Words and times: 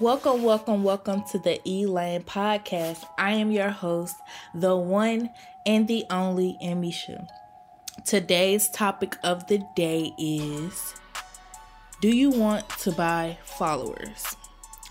Welcome, 0.00 0.42
welcome, 0.42 0.82
welcome 0.82 1.22
to 1.30 1.38
the 1.38 1.60
Elaine 1.68 2.22
podcast. 2.22 3.04
I 3.18 3.32
am 3.32 3.50
your 3.50 3.68
host, 3.68 4.16
the 4.54 4.74
one 4.74 5.28
and 5.66 5.86
the 5.86 6.04
only 6.08 6.56
Emmeisha. 6.64 7.28
Today's 8.06 8.70
topic 8.70 9.16
of 9.22 9.46
the 9.48 9.62
day 9.76 10.12
is 10.18 10.94
Do 12.00 12.08
you 12.08 12.30
want 12.30 12.68
to 12.80 12.90
buy 12.90 13.38
followers? 13.44 14.34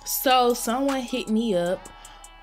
So, 0.06 0.54
someone 0.54 1.02
hit 1.02 1.30
me 1.30 1.56
up 1.56 1.90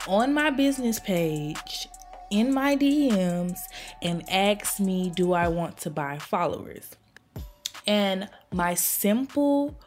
on 0.08 0.34
my 0.34 0.50
business 0.50 0.98
page 0.98 1.88
in 2.28 2.52
my 2.52 2.76
DMs 2.76 3.60
and 4.02 4.28
asked 4.28 4.80
me, 4.80 5.10
Do 5.10 5.32
I 5.32 5.46
want 5.46 5.78
to 5.78 5.90
buy 5.90 6.18
followers? 6.18 6.90
And 7.86 8.28
my 8.52 8.74
simple 8.74 9.78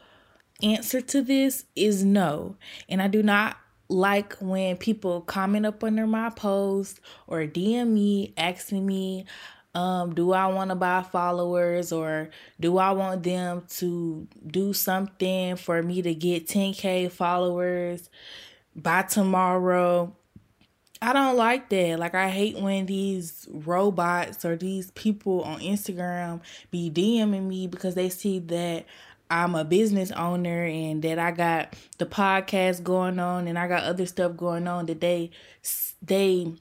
answer 0.62 1.00
to 1.00 1.22
this 1.22 1.64
is 1.74 2.04
no. 2.04 2.56
And 2.88 3.02
I 3.02 3.08
do 3.08 3.22
not 3.22 3.56
like 3.88 4.34
when 4.40 4.76
people 4.76 5.20
comment 5.20 5.66
up 5.66 5.84
under 5.84 6.06
my 6.06 6.30
post 6.30 7.00
or 7.26 7.40
DM 7.40 7.88
me 7.88 8.32
asking 8.36 8.86
me, 8.86 9.26
um, 9.74 10.14
do 10.14 10.32
I 10.32 10.46
want 10.48 10.70
to 10.70 10.74
buy 10.74 11.02
followers 11.02 11.92
or 11.92 12.30
do 12.60 12.78
I 12.78 12.92
want 12.92 13.22
them 13.22 13.64
to 13.76 14.26
do 14.46 14.72
something 14.72 15.56
for 15.56 15.82
me 15.82 16.02
to 16.02 16.14
get 16.14 16.46
10k 16.46 17.10
followers 17.10 18.10
by 18.76 19.02
tomorrow? 19.02 20.14
I 21.00 21.12
don't 21.12 21.36
like 21.36 21.68
that. 21.70 21.98
Like 21.98 22.14
I 22.14 22.28
hate 22.28 22.58
when 22.58 22.86
these 22.86 23.48
robots 23.50 24.44
or 24.44 24.56
these 24.56 24.92
people 24.92 25.42
on 25.42 25.58
Instagram 25.60 26.40
be 26.70 26.90
DMing 26.90 27.48
me 27.48 27.66
because 27.66 27.94
they 27.94 28.08
see 28.08 28.38
that 28.38 28.86
I'm 29.32 29.54
a 29.54 29.64
business 29.64 30.10
owner 30.10 30.64
and 30.64 31.00
that 31.02 31.18
I 31.18 31.30
got 31.30 31.74
the 31.96 32.04
podcast 32.04 32.82
going 32.82 33.18
on 33.18 33.48
and 33.48 33.58
I 33.58 33.66
got 33.66 33.84
other 33.84 34.04
stuff 34.04 34.36
going 34.36 34.68
on 34.68 34.84
that 34.86 35.00
they 35.00 35.30
they 36.02 36.52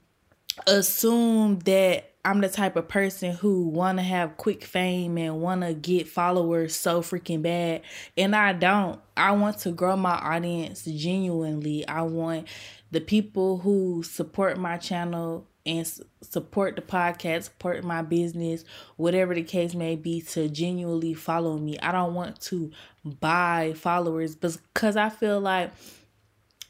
assume 0.65 1.59
that 1.59 2.13
I'm 2.23 2.39
the 2.39 2.47
type 2.47 2.77
of 2.77 2.87
person 2.87 3.33
who 3.33 3.67
want 3.67 3.97
to 3.97 4.03
have 4.03 4.37
quick 4.37 4.63
fame 4.63 5.17
and 5.17 5.41
want 5.41 5.61
to 5.63 5.73
get 5.73 6.07
followers 6.07 6.73
so 6.73 7.01
freaking 7.01 7.41
bad 7.41 7.81
and 8.15 8.33
I 8.33 8.53
don't. 8.53 9.01
I 9.17 9.31
want 9.33 9.59
to 9.59 9.71
grow 9.71 9.97
my 9.97 10.15
audience 10.15 10.85
genuinely. 10.85 11.85
I 11.89 12.03
want 12.03 12.47
the 12.89 13.01
people 13.01 13.57
who 13.57 14.01
support 14.03 14.57
my 14.57 14.77
channel 14.77 15.45
and 15.65 15.87
support 16.21 16.75
the 16.75 16.81
podcast, 16.81 17.43
support 17.43 17.83
my 17.83 18.01
business, 18.01 18.65
whatever 18.95 19.35
the 19.35 19.43
case 19.43 19.73
may 19.73 19.95
be, 19.95 20.21
to 20.21 20.49
genuinely 20.49 21.13
follow 21.13 21.57
me. 21.57 21.77
I 21.79 21.91
don't 21.91 22.13
want 22.13 22.39
to 22.41 22.71
buy 23.03 23.73
followers 23.75 24.35
because 24.35 24.95
I 24.95 25.09
feel 25.09 25.39
like 25.39 25.71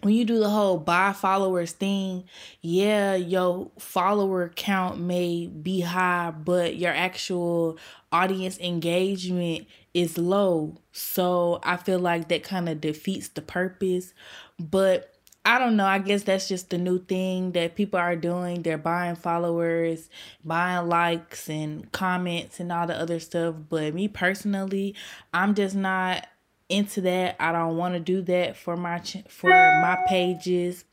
when 0.02 0.16
you 0.16 0.26
do 0.26 0.40
the 0.40 0.50
whole 0.50 0.78
buy 0.78 1.14
followers 1.14 1.74
thing, 1.74 2.24
yeah, 2.62 3.16
your 3.16 3.72
follower 3.78 4.50
count 4.56 5.00
may 5.00 5.48
be 5.48 5.82
high, 5.82 6.32
but 6.32 6.76
your 6.76 6.92
actual 6.92 7.78
audience 8.12 8.60
engagement 8.60 9.68
is 9.94 10.18
low. 10.18 10.78
So 10.92 11.60
I 11.64 11.78
feel 11.78 12.00
like 12.00 12.30
that 12.30 12.44
kind 12.44 12.68
of 12.68 12.82
defeats 12.82 13.30
the 13.30 13.42
purpose. 13.42 14.14
But 14.60 15.11
I 15.44 15.58
don't 15.58 15.76
know. 15.76 15.86
I 15.86 15.98
guess 16.00 16.24
that's 16.24 16.48
just 16.48 16.70
the 16.70 16.78
new 16.78 17.00
thing 17.00 17.54
that 17.54 17.76
people 17.76 18.00
are 18.00 18.16
doing. 18.16 18.62
They're 18.62 18.78
buying 18.78 19.16
followers, 19.16 20.08
buying 20.46 20.88
likes 20.88 21.50
and 21.50 21.92
comments 21.92 22.60
and 22.60 22.72
all 22.72 22.86
the 22.86 22.96
other 22.96 23.20
stuff. 23.20 23.56
But 23.70 23.96
me 23.96 24.08
personally, 24.08 24.96
I'm 25.34 25.56
just 25.56 25.76
not 25.76 26.28
into 26.70 27.02
that. 27.02 27.38
I 27.40 27.52
don't 27.52 27.76
want 27.76 27.96
to 27.96 28.00
do 28.00 28.22
that 28.24 28.56
for 28.56 28.78
my 28.78 29.00
ch- 29.00 29.24
for 29.30 29.50
my 29.50 29.98
pages 30.08 30.86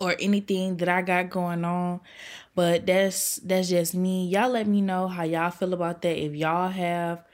or 0.00 0.14
anything 0.20 0.76
that 0.76 0.88
I 0.88 1.02
got 1.02 1.30
going 1.30 1.64
on. 1.64 2.00
But 2.54 2.86
that's 2.86 3.36
that's 3.36 3.68
just 3.68 3.94
me. 3.94 4.28
Y'all 4.28 4.50
let 4.50 4.68
me 4.68 4.80
know 4.80 5.08
how 5.08 5.24
y'all 5.24 5.50
feel 5.50 5.74
about 5.74 6.02
that. 6.02 6.16
If 6.16 6.34
y'all 6.34 6.68
have 6.68 7.24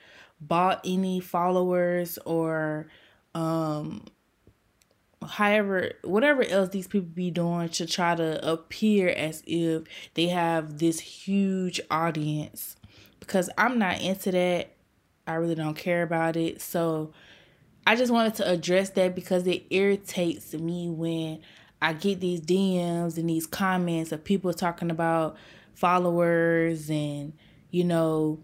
bought 0.40 0.80
any 0.84 1.20
followers 1.20 2.18
or 2.24 2.88
um 3.34 4.04
however 5.24 5.92
whatever 6.02 6.44
else 6.44 6.70
these 6.70 6.86
people 6.86 7.08
be 7.08 7.30
doing 7.30 7.68
to 7.68 7.86
try 7.86 8.14
to 8.14 8.48
appear 8.48 9.08
as 9.08 9.42
if 9.46 9.84
they 10.14 10.28
have 10.28 10.78
this 10.78 11.00
huge 11.00 11.80
audience 11.90 12.76
because 13.24 13.48
I'm 13.56 13.78
not 13.78 14.00
into 14.00 14.30
that. 14.32 14.70
I 15.26 15.34
really 15.34 15.54
don't 15.54 15.76
care 15.76 16.02
about 16.02 16.36
it. 16.36 16.60
So 16.60 17.12
I 17.86 17.96
just 17.96 18.12
wanted 18.12 18.34
to 18.36 18.50
address 18.50 18.90
that 18.90 19.14
because 19.14 19.46
it 19.46 19.64
irritates 19.70 20.52
me 20.54 20.90
when 20.90 21.40
I 21.80 21.94
get 21.94 22.20
these 22.20 22.40
DMs 22.40 23.16
and 23.18 23.28
these 23.28 23.46
comments 23.46 24.12
of 24.12 24.24
people 24.24 24.52
talking 24.52 24.90
about 24.90 25.36
followers 25.74 26.88
and 26.88 27.32
you 27.70 27.84
know 27.84 28.38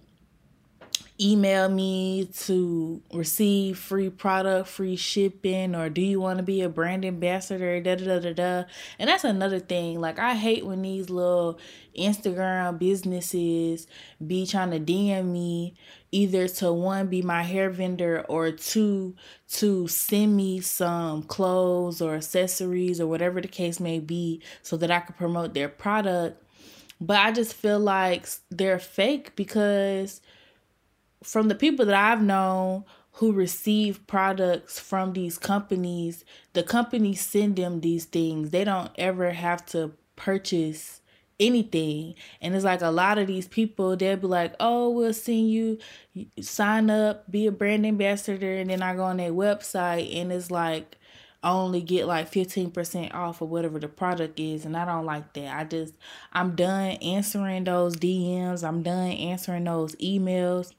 email 1.20 1.68
me 1.68 2.24
to 2.24 3.02
receive 3.12 3.78
free 3.78 4.08
product, 4.08 4.68
free 4.68 4.96
shipping, 4.96 5.74
or 5.74 5.90
do 5.90 6.00
you 6.00 6.20
want 6.20 6.38
to 6.38 6.42
be 6.42 6.62
a 6.62 6.68
brand 6.68 7.04
ambassador? 7.04 7.80
Da 7.80 7.96
da 7.96 8.04
da 8.04 8.18
da 8.20 8.32
da. 8.32 8.64
And 8.98 9.08
that's 9.08 9.24
another 9.24 9.58
thing. 9.58 10.00
Like 10.00 10.18
I 10.18 10.34
hate 10.34 10.64
when 10.64 10.82
these 10.82 11.10
little 11.10 11.58
Instagram 11.98 12.78
businesses 12.78 13.86
be 14.24 14.46
trying 14.46 14.70
to 14.70 14.80
DM 14.80 15.26
me 15.26 15.74
either 16.12 16.48
to 16.48 16.72
one 16.72 17.08
be 17.08 17.22
my 17.22 17.42
hair 17.42 17.70
vendor 17.70 18.24
or 18.28 18.50
two 18.50 19.14
to 19.48 19.86
send 19.88 20.36
me 20.36 20.60
some 20.60 21.22
clothes 21.22 22.00
or 22.00 22.14
accessories 22.14 23.00
or 23.00 23.06
whatever 23.06 23.40
the 23.40 23.48
case 23.48 23.78
may 23.78 23.98
be 23.98 24.42
so 24.62 24.76
that 24.76 24.90
I 24.90 25.00
can 25.00 25.14
promote 25.14 25.54
their 25.54 25.68
product. 25.68 26.42
But 27.00 27.18
I 27.18 27.32
just 27.32 27.54
feel 27.54 27.78
like 27.78 28.26
they're 28.50 28.78
fake 28.78 29.34
because 29.36 30.20
from 31.22 31.48
the 31.48 31.54
people 31.54 31.86
that 31.86 31.94
I've 31.94 32.22
known 32.22 32.84
who 33.14 33.32
receive 33.32 34.06
products 34.06 34.78
from 34.78 35.12
these 35.12 35.38
companies, 35.38 36.24
the 36.52 36.62
companies 36.62 37.20
send 37.20 37.56
them 37.56 37.80
these 37.80 38.04
things. 38.04 38.50
They 38.50 38.64
don't 38.64 38.90
ever 38.96 39.32
have 39.32 39.66
to 39.66 39.92
purchase 40.16 41.00
anything. 41.38 42.14
And 42.40 42.54
it's 42.54 42.64
like 42.64 42.82
a 42.82 42.90
lot 42.90 43.18
of 43.18 43.26
these 43.26 43.48
people, 43.48 43.96
they'll 43.96 44.16
be 44.16 44.26
like, 44.26 44.54
oh, 44.60 44.90
we'll 44.90 45.14
send 45.14 45.50
you, 45.50 45.78
sign 46.40 46.90
up, 46.90 47.30
be 47.30 47.46
a 47.46 47.52
brand 47.52 47.86
ambassador. 47.86 48.56
And 48.56 48.70
then 48.70 48.82
I 48.82 48.94
go 48.94 49.04
on 49.04 49.16
their 49.16 49.32
website 49.32 50.14
and 50.14 50.32
it's 50.32 50.50
like, 50.50 50.96
I 51.42 51.52
only 51.52 51.80
get 51.80 52.06
like 52.06 52.30
15% 52.30 53.14
off 53.14 53.40
of 53.40 53.48
whatever 53.48 53.78
the 53.78 53.88
product 53.88 54.38
is 54.38 54.66
and 54.66 54.76
I 54.76 54.84
don't 54.84 55.06
like 55.06 55.32
that. 55.32 55.56
I 55.56 55.64
just 55.64 55.94
I'm 56.34 56.54
done 56.54 56.90
answering 57.02 57.64
those 57.64 57.96
DMs. 57.96 58.62
I'm 58.62 58.82
done 58.82 59.10
answering 59.10 59.64
those 59.64 59.96
emails 59.96 60.72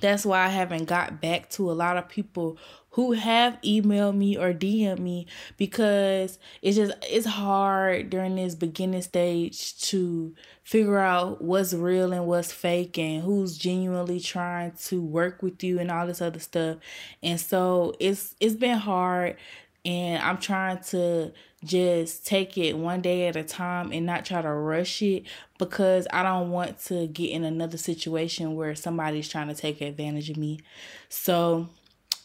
that's 0.00 0.24
why 0.24 0.44
I 0.44 0.48
haven't 0.48 0.84
got 0.84 1.20
back 1.20 1.50
to 1.50 1.70
a 1.70 1.72
lot 1.72 1.96
of 1.96 2.08
people 2.08 2.58
who 2.94 3.12
have 3.12 3.60
emailed 3.62 4.16
me 4.16 4.36
or 4.36 4.52
DM 4.52 4.98
me 4.98 5.26
because 5.56 6.38
it's 6.60 6.76
just 6.76 6.92
it's 7.08 7.26
hard 7.26 8.10
during 8.10 8.34
this 8.34 8.54
beginning 8.54 9.02
stage 9.02 9.78
to 9.82 10.34
figure 10.64 10.98
out 10.98 11.42
what's 11.42 11.72
real 11.72 12.12
and 12.12 12.26
what's 12.26 12.52
fake 12.52 12.98
and 12.98 13.22
who's 13.22 13.56
genuinely 13.56 14.18
trying 14.18 14.72
to 14.72 15.00
work 15.00 15.42
with 15.42 15.62
you 15.62 15.78
and 15.78 15.90
all 15.90 16.06
this 16.06 16.20
other 16.20 16.40
stuff. 16.40 16.78
And 17.22 17.40
so 17.40 17.94
it's 18.00 18.34
it's 18.40 18.56
been 18.56 18.78
hard 18.78 19.36
and 19.84 20.22
I'm 20.22 20.38
trying 20.38 20.78
to 20.84 21.32
just 21.64 22.26
take 22.26 22.56
it 22.58 22.76
one 22.76 23.00
day 23.00 23.28
at 23.28 23.36
a 23.36 23.42
time 23.42 23.92
and 23.92 24.06
not 24.06 24.24
try 24.24 24.42
to 24.42 24.50
rush 24.50 25.02
it 25.02 25.24
because 25.58 26.06
I 26.12 26.22
don't 26.22 26.50
want 26.50 26.78
to 26.86 27.06
get 27.06 27.30
in 27.30 27.44
another 27.44 27.78
situation 27.78 28.56
where 28.56 28.74
somebody's 28.74 29.28
trying 29.28 29.48
to 29.48 29.54
take 29.54 29.80
advantage 29.80 30.30
of 30.30 30.36
me. 30.36 30.60
So 31.08 31.68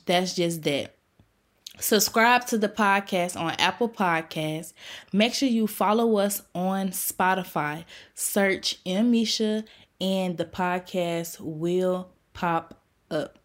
that's 0.05 0.35
just 0.35 0.63
that. 0.63 0.95
Subscribe 1.77 2.45
to 2.47 2.57
the 2.57 2.69
podcast 2.69 3.37
on 3.39 3.51
Apple 3.59 3.89
Podcasts. 3.89 4.71
Make 5.11 5.33
sure 5.33 5.49
you 5.49 5.67
follow 5.67 6.17
us 6.17 6.41
on 6.53 6.89
Spotify. 6.89 7.83
Search 8.13 8.81
Emmeisha 8.85 9.65
and 9.99 10.37
the 10.37 10.45
podcast 10.45 11.39
will 11.41 12.09
pop 12.33 12.79
up. 13.11 13.37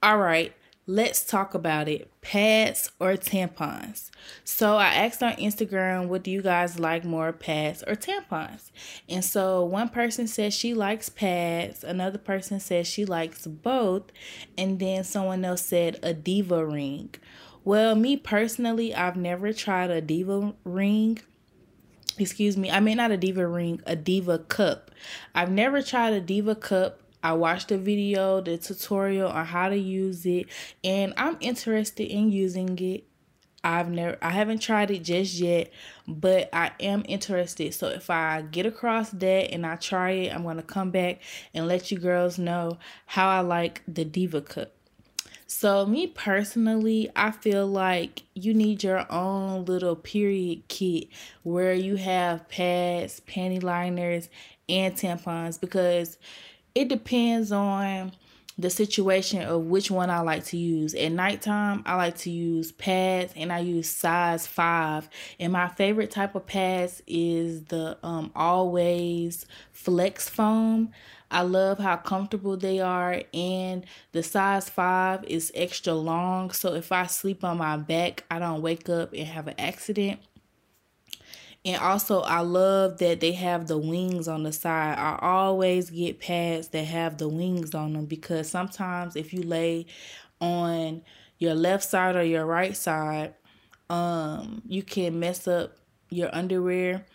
All 0.00 0.18
right 0.18 0.54
let's 0.86 1.24
talk 1.24 1.54
about 1.54 1.88
it 1.88 2.10
pads 2.20 2.90
or 3.00 3.14
tampons. 3.14 4.10
So 4.44 4.76
i 4.76 4.86
asked 4.86 5.22
on 5.22 5.32
instagram 5.34 6.08
what 6.08 6.22
do 6.22 6.30
you 6.30 6.42
guys 6.42 6.78
like 6.78 7.04
more 7.04 7.32
pads 7.32 7.82
or 7.86 7.94
tampons? 7.94 8.70
And 9.08 9.24
so 9.24 9.64
one 9.64 9.88
person 9.88 10.26
says 10.26 10.52
she 10.52 10.74
likes 10.74 11.08
pads 11.08 11.84
another 11.84 12.18
person 12.18 12.60
says 12.60 12.86
she 12.86 13.06
likes 13.06 13.46
both 13.46 14.12
and 14.58 14.78
then 14.78 15.04
someone 15.04 15.44
else 15.44 15.62
said 15.62 15.98
a 16.02 16.12
diva 16.12 16.64
ring. 16.64 17.14
Well 17.64 17.94
me 17.94 18.18
personally 18.18 18.94
i've 18.94 19.16
never 19.16 19.54
tried 19.54 19.90
a 19.90 20.02
diva 20.02 20.54
ring. 20.64 21.20
Excuse 22.18 22.58
me 22.58 22.70
i 22.70 22.80
mean 22.80 22.98
not 22.98 23.10
a 23.10 23.16
diva 23.16 23.46
ring 23.46 23.80
a 23.86 23.96
diva 23.96 24.38
cup. 24.38 24.90
I've 25.34 25.50
never 25.50 25.80
tried 25.80 26.12
a 26.12 26.20
diva 26.20 26.54
cup 26.54 27.00
I 27.24 27.32
watched 27.32 27.68
the 27.68 27.78
video, 27.78 28.42
the 28.42 28.58
tutorial 28.58 29.30
on 29.30 29.46
how 29.46 29.70
to 29.70 29.76
use 29.76 30.26
it, 30.26 30.46
and 30.84 31.14
I'm 31.16 31.38
interested 31.40 32.04
in 32.04 32.30
using 32.30 32.78
it. 32.78 33.04
I've 33.64 33.90
never 33.90 34.18
I 34.20 34.28
haven't 34.28 34.58
tried 34.58 34.90
it 34.90 35.02
just 35.02 35.36
yet, 35.36 35.70
but 36.06 36.50
I 36.52 36.72
am 36.80 37.02
interested. 37.08 37.72
So 37.72 37.88
if 37.88 38.10
I 38.10 38.42
get 38.42 38.66
across 38.66 39.08
that 39.08 39.52
and 39.52 39.64
I 39.64 39.76
try 39.76 40.10
it, 40.10 40.34
I'm 40.34 40.42
going 40.42 40.58
to 40.58 40.62
come 40.62 40.90
back 40.90 41.22
and 41.54 41.66
let 41.66 41.90
you 41.90 41.96
girls 41.96 42.38
know 42.38 42.76
how 43.06 43.30
I 43.30 43.40
like 43.40 43.80
the 43.88 44.04
Diva 44.04 44.42
cup. 44.42 44.72
So, 45.46 45.86
me 45.86 46.08
personally, 46.08 47.10
I 47.14 47.30
feel 47.30 47.66
like 47.66 48.22
you 48.34 48.52
need 48.52 48.82
your 48.82 49.10
own 49.10 49.64
little 49.64 49.94
period 49.94 50.68
kit 50.68 51.08
where 51.42 51.74
you 51.74 51.96
have 51.96 52.48
pads, 52.48 53.20
panty 53.20 53.62
liners, 53.62 54.28
and 54.68 54.94
tampons 54.94 55.60
because 55.60 56.18
it 56.74 56.88
depends 56.88 57.52
on 57.52 58.12
the 58.56 58.70
situation 58.70 59.42
of 59.42 59.64
which 59.64 59.90
one 59.90 60.10
I 60.10 60.20
like 60.20 60.44
to 60.46 60.56
use. 60.56 60.94
At 60.94 61.10
nighttime, 61.10 61.82
I 61.86 61.96
like 61.96 62.16
to 62.18 62.30
use 62.30 62.70
pads 62.72 63.32
and 63.36 63.52
I 63.52 63.58
use 63.60 63.88
size 63.88 64.46
5. 64.46 65.08
And 65.40 65.52
my 65.52 65.68
favorite 65.68 66.10
type 66.10 66.34
of 66.34 66.46
pads 66.46 67.02
is 67.06 67.64
the 67.64 67.98
um 68.02 68.30
always 68.36 69.46
flex 69.72 70.28
foam. 70.28 70.90
I 71.30 71.42
love 71.42 71.78
how 71.78 71.96
comfortable 71.96 72.56
they 72.56 72.78
are 72.80 73.22
and 73.32 73.84
the 74.12 74.22
size 74.22 74.68
5 74.68 75.24
is 75.24 75.50
extra 75.54 75.94
long 75.94 76.52
so 76.52 76.74
if 76.74 76.92
I 76.92 77.06
sleep 77.06 77.42
on 77.42 77.58
my 77.58 77.76
back, 77.76 78.24
I 78.30 78.38
don't 78.38 78.62
wake 78.62 78.88
up 78.88 79.12
and 79.12 79.26
have 79.26 79.48
an 79.48 79.58
accident. 79.58 80.20
And 81.64 81.76
also, 81.80 82.20
I 82.20 82.40
love 82.40 82.98
that 82.98 83.20
they 83.20 83.32
have 83.32 83.68
the 83.68 83.78
wings 83.78 84.28
on 84.28 84.42
the 84.42 84.52
side. 84.52 84.98
I 84.98 85.18
always 85.22 85.88
get 85.88 86.20
pads 86.20 86.68
that 86.68 86.84
have 86.84 87.16
the 87.16 87.28
wings 87.28 87.74
on 87.74 87.94
them 87.94 88.04
because 88.04 88.50
sometimes 88.50 89.16
if 89.16 89.32
you 89.32 89.42
lay 89.42 89.86
on 90.40 91.02
your 91.38 91.54
left 91.54 91.84
side 91.84 92.16
or 92.16 92.22
your 92.22 92.44
right 92.44 92.76
side, 92.76 93.34
um, 93.88 94.62
you 94.66 94.82
can 94.82 95.18
mess 95.18 95.48
up 95.48 95.76
your 96.10 96.34
underwear 96.34 97.06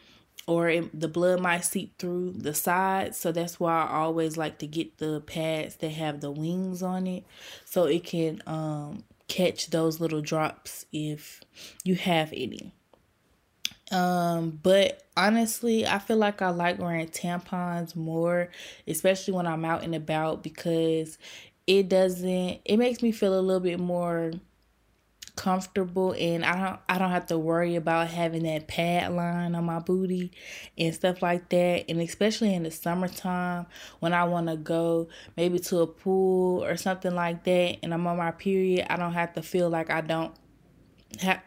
or 0.47 0.67
it, 0.67 0.99
the 0.99 1.07
blood 1.07 1.39
might 1.41 1.63
seep 1.63 1.99
through 1.99 2.31
the 2.31 2.55
sides. 2.55 3.17
So 3.17 3.31
that's 3.31 3.59
why 3.59 3.83
I 3.83 3.97
always 3.97 4.35
like 4.35 4.57
to 4.59 4.67
get 4.67 4.97
the 4.97 5.21
pads 5.21 5.75
that 5.77 5.91
have 5.91 6.21
the 6.21 6.31
wings 6.31 6.81
on 6.81 7.05
it 7.05 7.23
so 7.65 7.85
it 7.85 8.03
can 8.03 8.41
um, 8.47 9.03
catch 9.27 9.69
those 9.69 9.99
little 9.99 10.21
drops 10.21 10.87
if 10.91 11.41
you 11.83 11.93
have 11.93 12.33
any. 12.35 12.73
Um, 13.91 14.59
but 14.61 15.03
honestly, 15.17 15.85
I 15.85 15.99
feel 15.99 16.17
like 16.17 16.41
I 16.41 16.49
like 16.49 16.79
wearing 16.79 17.07
tampons 17.07 17.95
more, 17.95 18.49
especially 18.87 19.33
when 19.33 19.47
I'm 19.47 19.65
out 19.65 19.83
and 19.83 19.95
about 19.95 20.43
because 20.43 21.17
it 21.67 21.89
doesn't 21.89 22.61
it 22.65 22.77
makes 22.77 23.01
me 23.03 23.11
feel 23.11 23.37
a 23.37 23.41
little 23.41 23.59
bit 23.59 23.79
more 23.79 24.31
comfortable 25.35 26.13
and 26.19 26.43
I 26.43 26.59
don't 26.59 26.79
I 26.89 26.97
don't 26.97 27.11
have 27.11 27.27
to 27.27 27.37
worry 27.37 27.77
about 27.77 28.09
having 28.09 28.43
that 28.43 28.67
pad 28.67 29.13
line 29.13 29.55
on 29.55 29.63
my 29.63 29.79
booty 29.79 30.31
and 30.77 30.93
stuff 30.93 31.21
like 31.21 31.47
that. 31.49 31.85
And 31.87 32.01
especially 32.01 32.53
in 32.53 32.63
the 32.63 32.71
summertime 32.71 33.65
when 33.99 34.13
I 34.13 34.25
want 34.25 34.47
to 34.47 34.57
go 34.57 35.07
maybe 35.37 35.59
to 35.59 35.79
a 35.79 35.87
pool 35.87 36.63
or 36.63 36.75
something 36.75 37.15
like 37.15 37.45
that 37.45 37.77
and 37.81 37.93
I'm 37.93 38.05
on 38.05 38.17
my 38.17 38.31
period 38.31 38.87
I 38.89 38.97
don't 38.97 39.13
have 39.13 39.33
to 39.33 39.41
feel 39.41 39.69
like 39.69 39.89
I 39.89 40.01
don't 40.01 40.33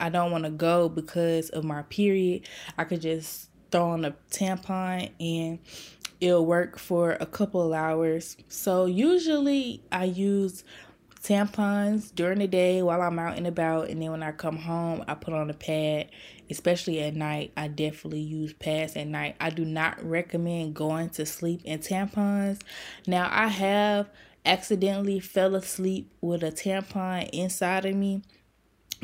I 0.01 0.09
don't 0.09 0.31
want 0.33 0.45
to 0.45 0.51
go 0.51 0.89
because 0.89 1.51
of 1.51 1.65
my 1.65 1.83
period. 1.83 2.49
I 2.77 2.85
could 2.85 3.01
just 3.01 3.49
throw 3.71 3.91
on 3.91 4.05
a 4.05 4.15
tampon 4.31 5.11
and 5.21 5.59
it'll 6.21 6.47
work 6.47 6.79
for 6.79 7.17
a 7.21 7.27
couple 7.27 7.73
hours. 7.73 8.37
So 8.49 8.87
usually 8.87 9.83
I 9.91 10.05
use 10.05 10.65
tampons 11.23 12.13
during 12.15 12.41
the 12.41 12.49
day 12.49 12.83
while 12.83 13.01
I'm 13.01 13.19
out 13.19 13.37
and 13.37 13.47
about 13.47 13.89
and 13.89 14.03
then 14.03 14.11
when 14.11 14.23
I 14.25 14.33
come 14.33 14.57
home 14.57 15.05
I 15.07 15.15
put 15.15 15.35
on 15.35 15.51
a 15.51 15.55
pad 15.55 16.11
especially 16.51 17.01
at 17.01 17.15
night 17.15 17.53
I 17.57 17.69
definitely 17.69 18.23
use 18.23 18.53
pads 18.55 18.97
at 18.97 19.07
night 19.07 19.37
I 19.41 19.51
do 19.51 19.65
not 19.65 20.03
recommend 20.03 20.75
going 20.75 21.11
to 21.11 21.25
sleep 21.25 21.61
in 21.65 21.79
tampons 21.79 22.61
now 23.07 23.29
I 23.31 23.47
have 23.47 24.11
accidentally 24.45 25.21
fell 25.21 25.55
asleep 25.55 26.11
with 26.21 26.43
a 26.43 26.51
tampon 26.51 27.31
inside 27.31 27.85
of 27.87 27.95
me 27.95 28.23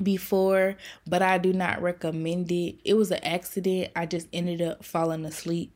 before, 0.03 0.77
but 1.07 1.23
I 1.23 1.39
do 1.39 1.53
not 1.53 1.83
recommend 1.83 2.51
it. 2.53 2.77
It 2.85 2.95
was 2.95 3.11
an 3.11 3.25
accident. 3.25 3.93
I 3.97 4.07
just 4.07 4.29
ended 4.33 4.63
up 4.63 4.85
falling 4.85 5.25
asleep. 5.25 5.75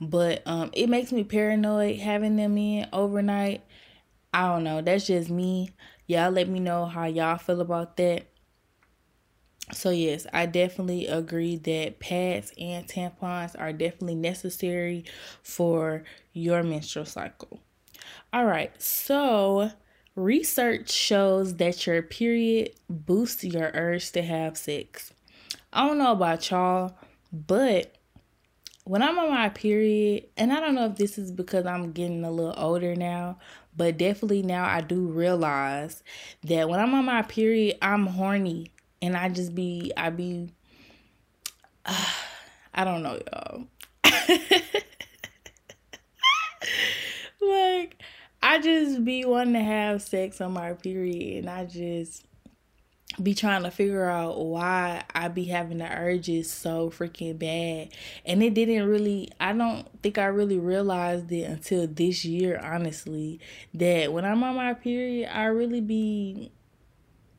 But 0.00 0.42
um 0.46 0.70
it 0.72 0.88
makes 0.88 1.12
me 1.12 1.24
paranoid 1.24 1.98
having 1.98 2.36
them 2.36 2.56
in 2.56 2.86
overnight. 2.92 3.62
I 4.32 4.46
don't 4.48 4.64
know. 4.64 4.80
That's 4.80 5.06
just 5.06 5.30
me. 5.30 5.70
Y'all 6.06 6.30
let 6.30 6.48
me 6.48 6.60
know 6.60 6.86
how 6.86 7.04
y'all 7.06 7.38
feel 7.38 7.60
about 7.60 7.96
that. 7.98 8.26
So 9.72 9.90
yes, 9.90 10.26
I 10.32 10.46
definitely 10.46 11.06
agree 11.06 11.56
that 11.56 12.00
pads 12.00 12.52
and 12.58 12.86
tampons 12.88 13.54
are 13.58 13.72
definitely 13.72 14.14
necessary 14.14 15.04
for 15.42 16.04
your 16.32 16.62
menstrual 16.62 17.04
cycle. 17.04 17.60
All 18.32 18.46
right. 18.46 18.70
So, 18.80 19.70
Research 20.18 20.90
shows 20.90 21.54
that 21.58 21.86
your 21.86 22.02
period 22.02 22.72
boosts 22.90 23.44
your 23.44 23.70
urge 23.72 24.10
to 24.10 24.20
have 24.20 24.58
sex. 24.58 25.12
I 25.72 25.86
don't 25.86 25.96
know 25.98 26.10
about 26.10 26.50
y'all, 26.50 26.96
but 27.32 27.94
when 28.82 29.00
I'm 29.00 29.16
on 29.16 29.30
my 29.30 29.48
period, 29.48 30.26
and 30.36 30.52
I 30.52 30.58
don't 30.58 30.74
know 30.74 30.86
if 30.86 30.96
this 30.96 31.18
is 31.18 31.30
because 31.30 31.66
I'm 31.66 31.92
getting 31.92 32.24
a 32.24 32.32
little 32.32 32.52
older 32.56 32.96
now, 32.96 33.38
but 33.76 33.96
definitely 33.96 34.42
now 34.42 34.64
I 34.64 34.80
do 34.80 35.06
realize 35.06 36.02
that 36.42 36.68
when 36.68 36.80
I'm 36.80 36.94
on 36.94 37.04
my 37.04 37.22
period, 37.22 37.78
I'm 37.80 38.06
horny 38.06 38.72
and 39.00 39.16
I 39.16 39.28
just 39.28 39.54
be, 39.54 39.92
I 39.96 40.10
be, 40.10 40.50
uh, 41.86 42.06
I 42.74 42.82
don't 42.82 43.04
know, 43.04 43.20
y'all. 43.32 43.66
like, 47.40 48.02
I 48.42 48.60
just 48.60 49.04
be 49.04 49.24
wanting 49.24 49.54
to 49.54 49.62
have 49.62 50.02
sex 50.02 50.40
on 50.40 50.52
my 50.52 50.72
period 50.74 51.44
and 51.44 51.50
I 51.50 51.64
just 51.64 52.24
be 53.22 53.34
trying 53.34 53.62
to 53.64 53.70
figure 53.70 54.08
out 54.08 54.44
why 54.44 55.02
I 55.14 55.28
be 55.28 55.44
having 55.44 55.78
the 55.78 55.90
urges 55.90 56.50
so 56.50 56.90
freaking 56.90 57.38
bad. 57.38 57.88
And 58.24 58.42
it 58.42 58.54
didn't 58.54 58.86
really 58.86 59.30
I 59.40 59.52
don't 59.52 59.86
think 60.02 60.18
I 60.18 60.26
really 60.26 60.58
realized 60.58 61.32
it 61.32 61.44
until 61.44 61.86
this 61.86 62.24
year, 62.24 62.60
honestly, 62.62 63.40
that 63.74 64.12
when 64.12 64.24
I'm 64.24 64.42
on 64.44 64.56
my 64.56 64.74
period, 64.74 65.30
I 65.34 65.46
really 65.46 65.80
be 65.80 66.52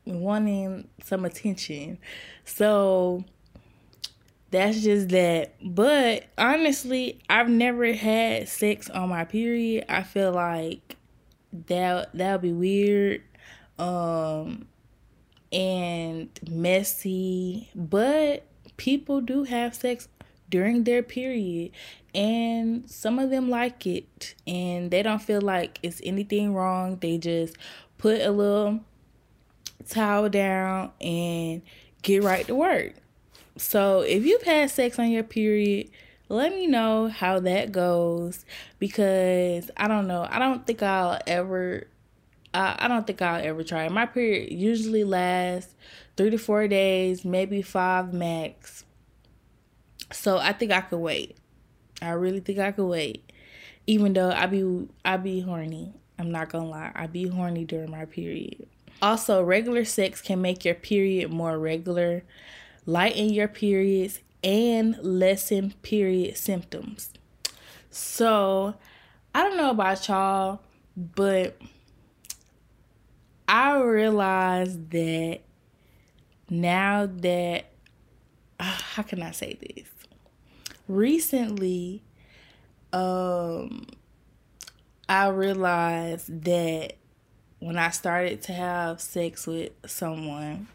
wanting 0.04 0.88
some 1.02 1.24
attention. 1.24 1.98
So 2.44 3.24
that's 4.50 4.80
just 4.80 5.10
that. 5.10 5.54
But 5.62 6.24
honestly, 6.36 7.20
I've 7.28 7.48
never 7.48 7.92
had 7.92 8.48
sex 8.48 8.90
on 8.90 9.08
my 9.08 9.24
period. 9.24 9.84
I 9.88 10.02
feel 10.02 10.32
like 10.32 10.96
that 11.66 12.10
that 12.14 12.32
would 12.32 12.42
be 12.42 12.52
weird 12.52 13.22
um 13.78 14.66
and 15.52 16.28
messy, 16.48 17.70
but 17.74 18.46
people 18.76 19.20
do 19.20 19.44
have 19.44 19.74
sex 19.74 20.08
during 20.48 20.84
their 20.84 21.02
period 21.02 21.70
and 22.14 22.88
some 22.90 23.18
of 23.18 23.30
them 23.30 23.48
like 23.50 23.86
it 23.86 24.34
and 24.46 24.90
they 24.90 25.02
don't 25.02 25.22
feel 25.22 25.40
like 25.40 25.78
it's 25.82 26.00
anything 26.04 26.54
wrong. 26.54 26.98
They 27.00 27.18
just 27.18 27.56
put 27.98 28.20
a 28.20 28.30
little 28.30 28.80
towel 29.88 30.28
down 30.28 30.92
and 31.00 31.62
get 32.02 32.22
right 32.22 32.46
to 32.46 32.54
work. 32.54 32.94
So 33.60 34.00
if 34.00 34.24
you've 34.24 34.42
had 34.42 34.70
sex 34.70 34.98
on 34.98 35.10
your 35.10 35.22
period, 35.22 35.90
let 36.30 36.54
me 36.54 36.66
know 36.66 37.08
how 37.08 37.40
that 37.40 37.72
goes 37.72 38.46
because 38.78 39.70
I 39.76 39.86
don't 39.86 40.06
know. 40.06 40.26
I 40.28 40.38
don't 40.38 40.66
think 40.66 40.82
I'll 40.82 41.20
ever 41.26 41.86
I, 42.54 42.74
I 42.78 42.88
don't 42.88 43.06
think 43.06 43.20
I'll 43.20 43.44
ever 43.44 43.62
try. 43.62 43.86
My 43.90 44.06
period 44.06 44.50
usually 44.50 45.04
lasts 45.04 45.74
three 46.16 46.30
to 46.30 46.38
four 46.38 46.68
days, 46.68 47.22
maybe 47.22 47.60
five 47.60 48.14
max. 48.14 48.84
So 50.10 50.38
I 50.38 50.54
think 50.54 50.72
I 50.72 50.80
could 50.80 50.98
wait. 50.98 51.36
I 52.00 52.12
really 52.12 52.40
think 52.40 52.58
I 52.60 52.72
could 52.72 52.86
wait. 52.86 53.30
Even 53.86 54.14
though 54.14 54.30
I 54.30 54.46
be 54.46 54.88
I 55.04 55.18
be 55.18 55.40
horny. 55.40 55.92
I'm 56.18 56.32
not 56.32 56.48
gonna 56.48 56.68
lie. 56.68 56.92
I 56.94 57.06
be 57.08 57.28
horny 57.28 57.66
during 57.66 57.90
my 57.90 58.06
period. 58.06 58.66
Also, 59.02 59.42
regular 59.42 59.84
sex 59.84 60.22
can 60.22 60.40
make 60.40 60.64
your 60.64 60.74
period 60.74 61.30
more 61.30 61.58
regular 61.58 62.22
lighten 62.86 63.30
your 63.30 63.48
periods, 63.48 64.20
and 64.42 64.96
lessen 65.02 65.74
period 65.82 66.36
symptoms. 66.36 67.12
So, 67.90 68.74
I 69.34 69.42
don't 69.42 69.56
know 69.56 69.70
about 69.70 70.08
y'all, 70.08 70.60
but 70.96 71.58
I 73.48 73.78
realized 73.80 74.90
that 74.90 75.40
now 76.48 77.06
that, 77.06 77.66
uh, 78.58 78.64
how 78.64 79.02
can 79.02 79.22
I 79.22 79.32
say 79.32 79.58
this? 79.60 79.88
Recently, 80.88 82.02
um, 82.92 83.86
I 85.08 85.28
realized 85.28 86.44
that 86.44 86.94
when 87.58 87.76
I 87.76 87.90
started 87.90 88.42
to 88.42 88.52
have 88.52 89.00
sex 89.00 89.46
with 89.46 89.72
someone, 89.86 90.68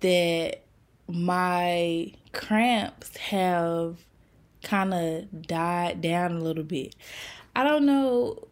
that 0.00 0.62
my 1.08 2.12
cramps 2.32 3.16
have 3.16 4.04
kind 4.62 4.92
of 4.92 5.42
died 5.42 6.00
down 6.00 6.32
a 6.32 6.40
little 6.40 6.64
bit. 6.64 6.94
I 7.56 7.64
don't 7.64 7.86
know 7.86 8.48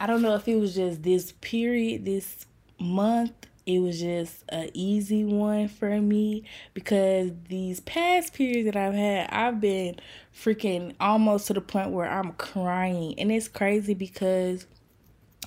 I 0.00 0.06
don't 0.06 0.22
know 0.22 0.34
if 0.34 0.48
it 0.48 0.56
was 0.56 0.74
just 0.74 1.02
this 1.02 1.32
period, 1.40 2.06
this 2.06 2.46
month 2.80 3.32
it 3.64 3.78
was 3.78 4.00
just 4.00 4.42
a 4.52 4.70
easy 4.74 5.24
one 5.24 5.68
for 5.68 6.00
me 6.00 6.44
because 6.74 7.30
these 7.48 7.80
past 7.80 8.34
periods 8.34 8.66
that 8.66 8.76
I've 8.76 8.94
had, 8.94 9.30
I've 9.30 9.60
been 9.60 9.96
freaking 10.34 10.94
almost 10.98 11.46
to 11.46 11.54
the 11.54 11.60
point 11.60 11.90
where 11.90 12.10
I'm 12.10 12.32
crying. 12.32 13.14
And 13.18 13.30
it's 13.30 13.46
crazy 13.48 13.94
because 13.94 14.66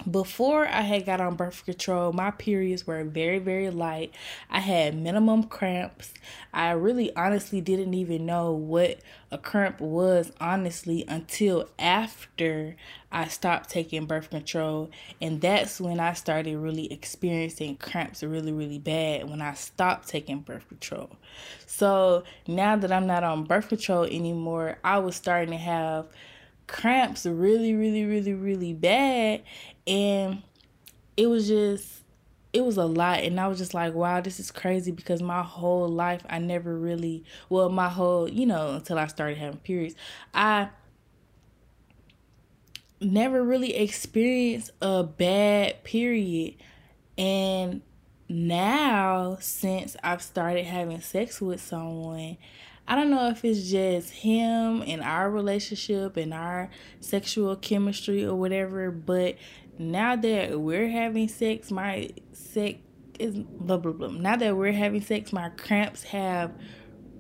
before 0.10 0.68
I 0.68 0.82
had 0.82 1.06
got 1.06 1.22
on 1.22 1.36
birth 1.36 1.66
control, 1.66 2.12
my 2.12 2.30
periods 2.32 2.86
were 2.86 3.04
very, 3.04 3.40
very 3.40 3.70
light. 3.70 4.14
I 4.50 4.60
had 4.60 4.96
minimum 4.96 5.44
cramps. 5.44 6.14
I 6.54 6.72
really 6.72 7.16
honestly 7.16 7.62
didn't 7.62 7.94
even 7.94 8.26
know 8.26 8.52
what 8.52 9.00
a 9.32 9.38
cramp 9.38 9.80
was, 9.80 10.32
honestly, 10.40 11.06
until 11.08 11.70
after 11.80 12.76
I 13.12 13.28
stopped 13.30 13.70
taking 13.70 14.06
birth 14.06 14.30
control. 14.30 14.92
And 15.22 15.40
that's 15.42 15.80
when 15.80 16.00
I 16.00 16.14
started 16.14 16.58
really 16.58 16.92
experiencing 16.92 17.78
cramps 17.78 18.22
really, 18.22 18.52
really 18.52 18.80
bad 18.80 19.30
when 19.30 19.42
I 19.42 19.54
stopped 19.54 20.08
taking 20.08 20.42
birth 20.42 20.68
control. 20.68 21.10
So 21.66 22.26
now 22.48 22.76
that 22.76 22.92
I'm 22.92 23.08
not 23.08 23.24
on 23.24 23.46
birth 23.46 23.70
control 23.70 24.04
anymore, 24.04 24.78
I 24.84 25.00
was 25.00 25.16
starting 25.16 25.52
to 25.52 25.58
have 25.58 26.08
cramps 26.68 27.26
really, 27.26 27.74
really, 27.74 28.06
really, 28.06 28.34
really 28.34 28.74
bad. 28.74 29.44
And 29.88 30.42
it 31.18 31.28
was 31.28 31.48
just, 31.48 32.04
it 32.54 32.64
was 32.64 32.78
a 32.78 32.86
lot. 32.86 33.20
And 33.20 33.40
I 33.40 33.48
was 33.48 33.58
just 33.58 33.74
like, 33.74 33.94
wow, 33.94 34.22
this 34.22 34.40
is 34.40 34.52
crazy 34.52 34.92
because 34.92 35.22
my 35.22 35.44
whole 35.44 35.88
life, 35.88 36.24
I 36.30 36.40
never 36.40 36.78
really, 36.78 37.24
well, 37.50 37.70
my 37.70 37.90
whole, 37.90 38.30
you 38.30 38.46
know, 38.46 38.76
until 38.76 38.98
I 38.98 39.08
started 39.08 39.38
having 39.38 39.60
periods, 39.60 39.96
I 40.34 40.70
never 43.02 43.44
really 43.44 43.76
experienced 43.76 44.72
a 44.82 45.04
bad 45.04 45.84
period. 45.84 46.56
And 47.18 47.82
now, 48.28 49.38
since 49.40 49.96
I've 50.04 50.22
started 50.22 50.66
having 50.66 51.02
sex 51.02 51.42
with 51.42 51.62
someone, 51.62 52.38
I 52.88 52.96
don't 52.96 53.10
know 53.10 53.30
if 53.30 53.44
it's 53.44 53.70
just 53.70 54.12
him 54.12 54.84
and 54.86 55.02
our 55.02 55.30
relationship 55.30 56.18
and 56.18 56.34
our 56.34 56.70
sexual 57.00 57.56
chemistry 57.56 58.24
or 58.24 58.36
whatever, 58.36 58.92
but 58.92 59.36
now 59.78 60.16
that 60.16 60.60
we're 60.60 60.90
having 60.90 61.28
sex, 61.28 61.72
my 61.72 62.10
sex 62.34 62.80
is 63.20 63.36
blah 63.36 63.78
blah 63.78 63.92
blah. 63.92 64.10
Now 64.10 64.36
that 64.36 64.56
we're 64.56 64.72
having 64.72 65.02
sex, 65.02 65.34
my 65.34 65.50
cramps 65.50 66.04
have 66.04 66.52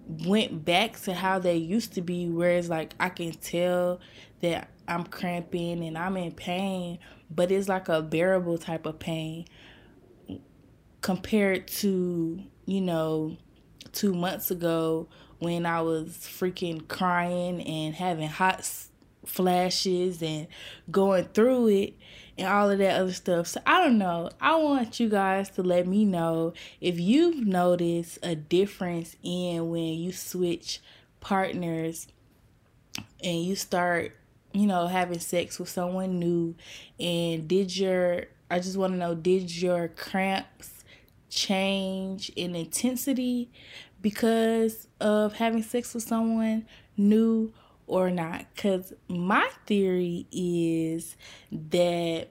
went 0.07 0.63
back 0.63 0.99
to 1.01 1.13
how 1.13 1.39
they 1.39 1.55
used 1.57 1.93
to 1.93 2.01
be, 2.01 2.27
whereas 2.27 2.69
like 2.69 2.93
I 2.99 3.09
can 3.09 3.31
tell 3.31 3.99
that 4.41 4.69
I'm 4.87 5.03
cramping 5.03 5.83
and 5.83 5.97
I'm 5.97 6.17
in 6.17 6.31
pain, 6.31 6.99
but 7.29 7.51
it's 7.51 7.67
like 7.67 7.89
a 7.89 8.01
bearable 8.01 8.57
type 8.57 8.85
of 8.85 8.99
pain 8.99 9.45
compared 11.01 11.67
to, 11.67 12.43
you 12.65 12.81
know, 12.81 13.37
two 13.91 14.13
months 14.13 14.51
ago 14.51 15.07
when 15.39 15.65
I 15.65 15.81
was 15.81 16.09
freaking 16.09 16.87
crying 16.87 17.61
and 17.61 17.95
having 17.95 18.27
hot 18.27 18.69
flashes 19.25 20.21
and 20.21 20.47
going 20.91 21.25
through 21.25 21.67
it 21.69 21.93
and 22.37 22.47
all 22.47 22.69
of 22.69 22.79
that 22.79 22.99
other 22.99 23.13
stuff. 23.13 23.47
So 23.47 23.61
I 23.65 23.83
don't 23.83 23.97
know. 23.97 24.29
I 24.41 24.55
want 24.55 24.99
you 24.99 25.09
guys 25.09 25.49
to 25.51 25.63
let 25.63 25.87
me 25.87 26.05
know 26.05 26.53
if 26.81 26.99
you've 26.99 27.45
noticed 27.45 28.19
a 28.23 28.35
difference 28.35 29.15
in 29.23 29.69
when 29.69 29.93
you 29.93 30.11
switch 30.11 30.81
partners 31.19 32.07
and 33.23 33.43
you 33.43 33.55
start, 33.55 34.15
you 34.53 34.67
know, 34.67 34.87
having 34.87 35.19
sex 35.19 35.59
with 35.59 35.69
someone 35.69 36.19
new 36.19 36.55
and 36.99 37.47
did 37.47 37.75
your 37.75 38.25
I 38.49 38.59
just 38.59 38.77
want 38.77 38.93
to 38.93 38.97
know 38.97 39.15
did 39.15 39.53
your 39.55 39.87
cramps 39.87 40.83
change 41.29 42.29
in 42.35 42.55
intensity 42.55 43.49
because 44.01 44.87
of 45.01 45.33
having 45.33 45.63
sex 45.63 45.93
with 45.93 46.03
someone 46.03 46.65
new 46.95 47.51
or 47.87 48.09
not. 48.09 48.45
Because 48.55 48.93
my 49.07 49.49
theory 49.65 50.27
is 50.31 51.15
that 51.51 52.29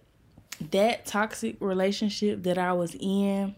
that 0.70 1.04
toxic 1.04 1.56
relationship 1.61 2.42
that 2.44 2.58
i 2.58 2.73
was 2.73 2.96
in 3.00 3.54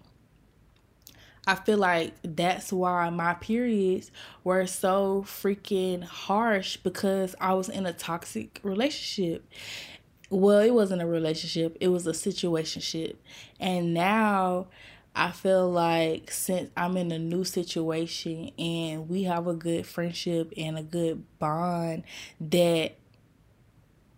i 1.47 1.55
feel 1.55 1.79
like 1.79 2.15
that's 2.23 2.73
why 2.73 3.09
my 3.11 3.35
periods 3.35 4.11
were 4.45 4.67
so 4.67 5.25
freaking 5.26 6.03
harsh 6.03 6.76
because 6.79 7.35
i 7.41 7.53
was 7.53 7.69
in 7.69 7.87
a 7.87 7.93
toxic 7.93 8.61
relationship. 8.62 9.47
Well 10.29 10.59
it 10.59 10.75
wasn't 10.75 11.03
a 11.03 11.07
relationship. 11.07 11.76
It 11.81 11.88
was 11.88 12.07
a 12.09 12.12
situationship. 12.12 13.15
And 13.61 13.95
now 13.95 14.67
I 15.19 15.31
feel 15.31 15.71
like 15.71 16.31
since 16.31 16.71
I'm 16.77 16.99
in 16.99 17.11
a 17.11 17.19
new 17.19 17.43
situation 17.43 18.51
and 18.59 19.09
we 19.09 19.23
have 19.23 19.47
a 19.47 19.55
good 19.55 19.87
friendship 19.87 20.53
and 20.59 20.77
a 20.77 20.83
good 20.83 21.25
bond, 21.39 22.05
that 22.39 22.97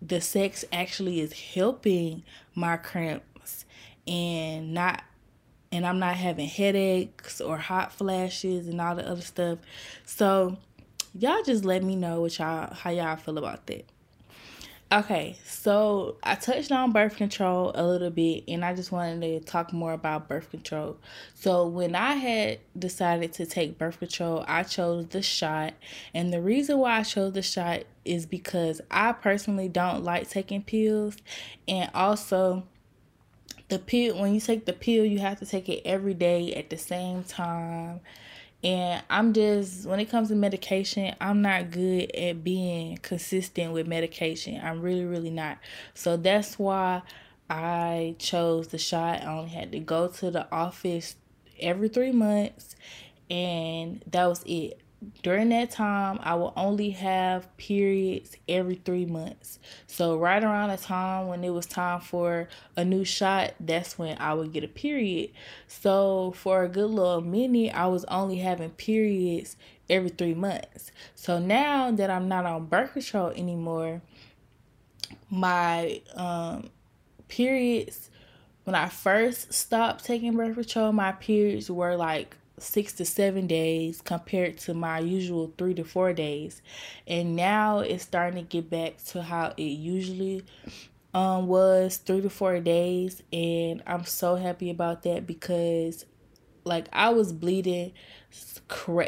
the 0.03 0.21
sex 0.21 0.65
actually 0.73 1.21
is 1.21 1.33
helping 1.33 2.25
my 2.57 2.77
cramps 2.77 3.65
and 4.09 4.75
not 4.75 5.05
and 5.71 5.87
I'm 5.87 6.01
not 6.01 6.17
having 6.17 6.49
headaches 6.49 7.41
or 7.41 7.59
hot 7.59 7.93
flashes 7.93 8.67
and 8.67 8.81
all 8.81 8.97
the 8.97 9.07
other 9.07 9.21
stuff. 9.21 9.59
So 10.05 10.57
y'all 11.15 11.43
just 11.45 11.65
let 11.65 11.85
me 11.85 11.95
know 11.95 12.23
what 12.23 12.39
y'all 12.41 12.75
how 12.75 12.91
y'all 12.91 13.17
feel 13.17 13.39
about 13.39 13.67
that. 13.69 13.85
Okay, 14.91 15.37
so 15.45 16.17
I 16.23 16.35
touched 16.35 16.73
on 16.73 16.93
birth 16.93 17.17
control 17.17 17.73
a 17.75 17.85
little 17.87 18.09
bit, 18.09 18.45
and 18.49 18.65
I 18.65 18.75
just 18.75 18.91
wanted 18.91 19.21
to 19.21 19.41
talk 19.41 19.71
more 19.71 19.93
about 19.93 20.29
birth 20.29 20.51
control. 20.51 20.97
So, 21.35 21.67
when 21.67 21.95
I 21.95 22.15
had 22.15 22.61
decided 22.79 23.35
to 23.35 23.45
take 23.45 23.77
birth 23.77 23.99
control, 23.99 24.47
I 24.49 24.63
chose 24.63 25.09
the 25.09 25.21
shot, 25.21 25.75
and 26.15 26.33
the 26.33 26.41
reason 26.41 26.79
why 26.79 27.01
I 27.01 27.03
chose 27.03 27.35
the 27.35 27.43
shot 27.43 27.83
is 28.07 28.25
because 28.25 28.81
I 28.91 29.13
personally 29.13 29.69
don't 29.69 30.05
like 30.05 30.31
taking 30.31 30.63
pills, 30.63 31.19
and 31.67 31.91
also 31.93 32.63
the 33.69 33.79
pill 33.79 34.19
when 34.19 34.33
you 34.33 34.41
take 34.41 34.65
the 34.65 34.73
pill, 34.73 35.05
you 35.05 35.19
have 35.19 35.39
to 35.41 35.45
take 35.45 35.69
it 35.69 35.83
every 35.85 36.15
day 36.15 36.55
at 36.55 36.71
the 36.71 36.79
same 36.79 37.25
time 37.25 38.01
and 38.65 39.03
I'm 39.09 39.33
just, 39.33 39.87
when 39.87 40.01
it 40.01 40.11
comes 40.11 40.29
to 40.29 40.35
medication, 40.35 41.15
I'm 41.21 41.43
not 41.43 41.71
good 41.71 42.15
at 42.15 42.43
being 42.43 42.99
consistent 42.99 43.73
with 43.73 43.87
medication. 43.87 44.61
I'm 44.63 44.83
really, 44.83 45.05
really 45.05 45.31
not. 45.31 45.59
So 45.95 46.17
that's 46.17 46.59
why 46.59 47.03
I 47.49 48.17
chose 48.19 48.69
the 48.69 48.79
shot. 48.79 49.23
I 49.23 49.27
only 49.27 49.51
had 49.51 49.71
to 49.73 49.79
go 49.79 50.09
to 50.09 50.31
the 50.31 50.51
office 50.53 51.15
every 51.61 51.89
three 51.89 52.13
months, 52.13 52.75
and 53.31 54.03
that 54.11 54.27
was 54.27 54.43
it 54.45 54.81
during 55.23 55.51
that 55.51 55.71
time, 55.71 56.19
I 56.23 56.35
will 56.35 56.53
only 56.57 56.91
have 56.91 57.57
periods 57.57 58.37
every 58.49 58.75
three 58.77 59.07
months. 59.07 59.59
So, 59.87 60.17
right 60.17 60.43
around 60.43 60.71
the 60.71 60.77
time 60.77 61.29
when 61.29 61.45
it 61.45 61.51
was 61.51 61.67
time 61.67 62.01
for 62.01 62.49
a 62.77 62.85
new 62.85 63.05
shot, 63.05 63.55
that's 63.61 63.99
when 63.99 64.19
I 64.19 64.35
would 64.35 64.53
get 64.53 64.65
a 64.65 64.69
period. 64.69 65.31
So, 65.69 66.33
for 66.33 66.65
a 66.65 66.69
good 66.69 66.91
little 66.91 67.21
minute, 67.21 67.75
I 67.75 67.87
was 67.87 68.05
only 68.07 68.39
having 68.39 68.71
periods 68.71 69.57
every 69.89 70.11
three 70.11 70.35
months. 70.35 70.91
So, 71.15 71.39
now 71.39 71.93
that 71.93 72.11
I'm 72.11 72.29
not 72.29 72.45
on 72.45 72.67
birth 72.67 72.95
control 72.95 73.29
anymore, 73.29 74.03
my 75.31 76.03
um, 76.15 76.71
periods, 77.29 78.11
when 78.65 78.75
I 78.75 78.89
first 78.89 79.53
stopped 79.53 80.05
taking 80.05 80.37
birth 80.37 80.55
control, 80.55 80.93
my 80.93 81.13
periods 81.13 81.71
were 81.71 81.95
like 81.95 82.37
six 82.63 82.93
to 82.95 83.05
seven 83.05 83.47
days 83.47 84.01
compared 84.01 84.59
to 84.59 84.75
my 84.75 84.99
usual 84.99 85.53
three 85.59 85.75
to 85.75 85.85
four 85.85 86.13
days. 86.13 86.63
And 87.07 87.37
now 87.37 87.81
it's 87.81 88.05
starting 88.05 88.43
to 88.43 88.49
get 88.49 88.71
back 88.71 89.03
to 89.07 89.23
how 89.23 89.55
it 89.57 89.63
usually 89.63 90.45
um 91.15 91.47
was 91.47 91.97
three 91.97 92.21
to 92.21 92.29
four 92.29 92.61
days 92.61 93.23
and 93.33 93.83
I'm 93.87 94.05
so 94.05 94.37
happy 94.37 94.69
about 94.69 95.05
that 95.05 95.27
because 95.27 96.05
like 96.65 96.87
I 96.93 97.09
was 97.09 97.33
bleeding 97.33 97.93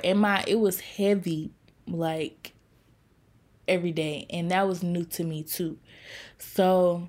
and 0.03 0.19
my 0.19 0.43
it 0.47 0.59
was 0.59 0.81
heavy 0.81 1.51
like 1.87 2.55
every 3.69 3.93
day 3.93 4.27
and 4.31 4.51
that 4.51 4.67
was 4.67 4.83
new 4.83 5.05
to 5.05 5.25
me 5.25 5.43
too. 5.43 5.79
So 6.39 7.09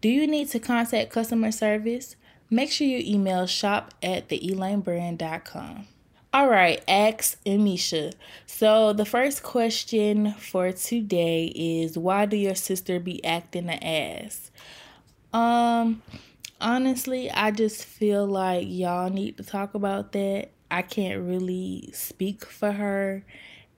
Do 0.00 0.08
you 0.08 0.28
need 0.28 0.48
to 0.50 0.60
contact 0.60 1.10
customer 1.10 1.50
service? 1.50 2.14
Make 2.50 2.70
sure 2.70 2.86
you 2.86 3.02
email 3.04 3.46
shop 3.46 3.94
at 4.00 4.28
theelanebrand.com. 4.28 5.86
All 6.32 6.48
right, 6.48 6.82
ask 6.86 7.42
Emmeisha. 7.44 8.12
So 8.46 8.92
the 8.92 9.04
first 9.04 9.42
question 9.42 10.34
for 10.34 10.70
today 10.70 11.46
is 11.46 11.98
why 11.98 12.26
do 12.26 12.36
your 12.36 12.54
sister 12.54 13.00
be 13.00 13.24
acting 13.24 13.68
an 13.68 13.82
ass? 13.82 14.50
Um 15.32 16.02
honestly, 16.60 17.30
I 17.30 17.50
just 17.50 17.84
feel 17.84 18.26
like 18.26 18.66
y'all 18.68 19.10
need 19.10 19.36
to 19.38 19.42
talk 19.42 19.74
about 19.74 20.12
that. 20.12 20.50
I 20.70 20.82
can't 20.82 21.22
really 21.22 21.90
speak 21.92 22.44
for 22.44 22.70
her 22.70 23.24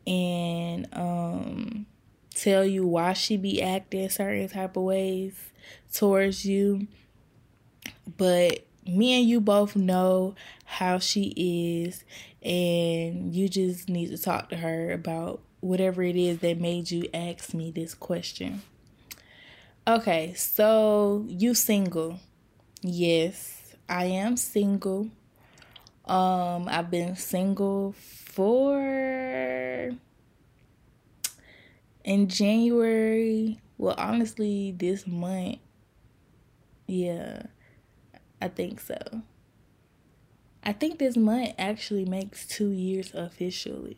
and 0.07 0.87
um 0.93 1.87
tell 2.35 2.65
you 2.65 2.87
why 2.87 3.15
she 3.15 3.37
be 3.39 3.63
acting 3.63 4.11
certain 4.11 4.49
type 4.49 4.77
of 4.77 4.83
ways 4.83 5.50
towards 5.93 6.45
you. 6.45 6.87
But 8.17 8.67
me 8.87 9.21
and 9.21 9.29
you 9.29 9.41
both 9.41 9.77
know 9.77 10.35
how 10.65 10.99
she 10.99 11.85
is, 11.85 12.05
and 12.43 13.35
you 13.35 13.49
just 13.49 13.89
need 13.89 14.09
to 14.09 14.19
talk 14.19 14.49
to 14.51 14.57
her 14.57 14.93
about 14.93 15.41
whatever 15.61 16.03
it 16.03 16.17
is 16.17 16.39
that 16.39 16.59
made 16.59 16.91
you 16.91 17.09
ask 17.13 17.55
me 17.55 17.71
this 17.71 17.95
question. 17.95 18.63
Okay, 19.87 20.35
so 20.35 21.25
you 21.29 21.55
single. 21.55 22.21
Yes, 22.83 23.75
I 23.89 24.07
am 24.07 24.37
single. 24.37 25.11
Um, 26.05 26.69
I've 26.69 26.91
been 26.91 27.17
single 27.17 27.93
for 27.93 29.93
in 32.05 32.29
January 32.29 33.61
well, 33.81 33.95
honestly, 33.97 34.75
this 34.77 35.07
month, 35.07 35.57
yeah, 36.87 37.45
I 38.39 38.49
think 38.49 38.79
so. 38.79 39.23
I 40.63 40.75
think 40.75 40.99
this 40.99 41.17
month 41.17 41.55
actually 41.59 42.05
makes 42.05 42.47
two 42.47 42.73
years 42.73 43.15
officially, 43.15 43.97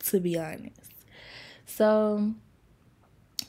to 0.00 0.20
be 0.20 0.38
honest. 0.38 0.92
So, 1.64 2.34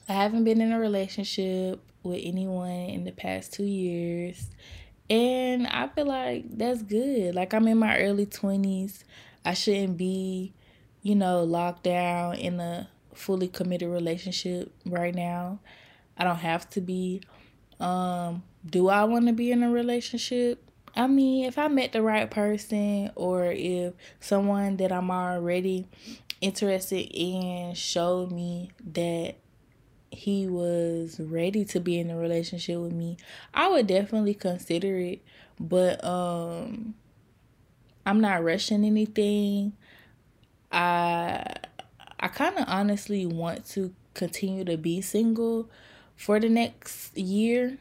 I 0.08 0.14
haven't 0.14 0.46
been 0.46 0.62
in 0.62 0.72
a 0.72 0.80
relationship 0.80 1.82
with 2.04 2.22
anyone 2.24 2.70
in 2.70 3.04
the 3.04 3.12
past 3.12 3.52
two 3.52 3.66
years. 3.66 4.50
And 5.10 5.68
I 5.68 5.90
feel 5.90 6.06
like 6.06 6.58
that's 6.58 6.84
good. 6.84 7.36
Like, 7.36 7.54
I'm 7.54 7.68
in 7.68 7.80
my 7.80 8.00
early 8.00 8.26
20s. 8.26 9.04
I 9.44 9.54
shouldn't 9.54 9.98
be, 9.98 10.54
you 11.02 11.16
know, 11.16 11.44
locked 11.44 11.84
down 11.84 12.36
in 12.36 12.62
a 12.62 12.88
fully 13.16 13.48
committed 13.48 13.90
relationship 13.90 14.72
right 14.86 15.14
now. 15.14 15.60
I 16.18 16.24
don't 16.24 16.38
have 16.38 16.70
to 16.72 16.82
be. 16.82 17.22
Um, 17.80 18.44
do 18.66 18.90
I 18.90 19.04
want 19.04 19.28
to 19.28 19.34
be 19.34 19.52
in 19.52 19.64
a 19.64 19.70
relationship? 19.70 20.62
I 20.96 21.08
mean, 21.08 21.46
if 21.46 21.58
I 21.58 21.68
met 21.68 21.92
the 21.92 22.02
right 22.02 22.30
person 22.30 23.12
or 23.16 23.46
if 23.52 23.94
someone 24.22 24.78
that 24.78 24.92
I'm 24.92 25.12
already 25.12 25.88
interested 26.40 27.10
in 27.12 27.74
showed 27.74 28.32
me 28.32 28.72
that 28.94 29.36
he 30.12 30.48
was 30.48 31.20
ready 31.20 31.66
to 31.66 31.80
be 31.82 32.00
in 32.00 32.10
a 32.10 32.18
relationship 32.18 32.80
with 32.80 32.94
me, 32.94 33.18
I 33.54 33.68
would 33.68 33.88
definitely 33.88 34.36
consider 34.36 34.98
it. 34.98 35.22
But 35.60 36.04
um 36.04 36.96
I'm 38.06 38.22
not 38.22 38.44
rushing 38.44 38.86
anything. 38.86 39.74
I 40.72 41.44
I 42.20 42.28
kind 42.28 42.58
of 42.58 42.66
honestly 42.68 43.26
want 43.26 43.66
to 43.70 43.94
continue 44.14 44.64
to 44.66 44.78
be 44.78 45.02
single 45.02 45.70
for 46.16 46.40
the 46.40 46.50
next 46.50 47.18
year 47.18 47.78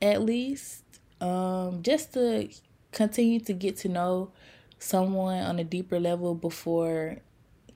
at 0.00 0.22
least. 0.22 0.82
Um, 1.20 1.82
just 1.82 2.12
to 2.14 2.48
continue 2.92 3.40
to 3.40 3.52
get 3.52 3.76
to 3.78 3.88
know 3.88 4.30
someone 4.78 5.42
on 5.42 5.58
a 5.58 5.64
deeper 5.64 5.98
level 5.98 6.34
before 6.34 7.18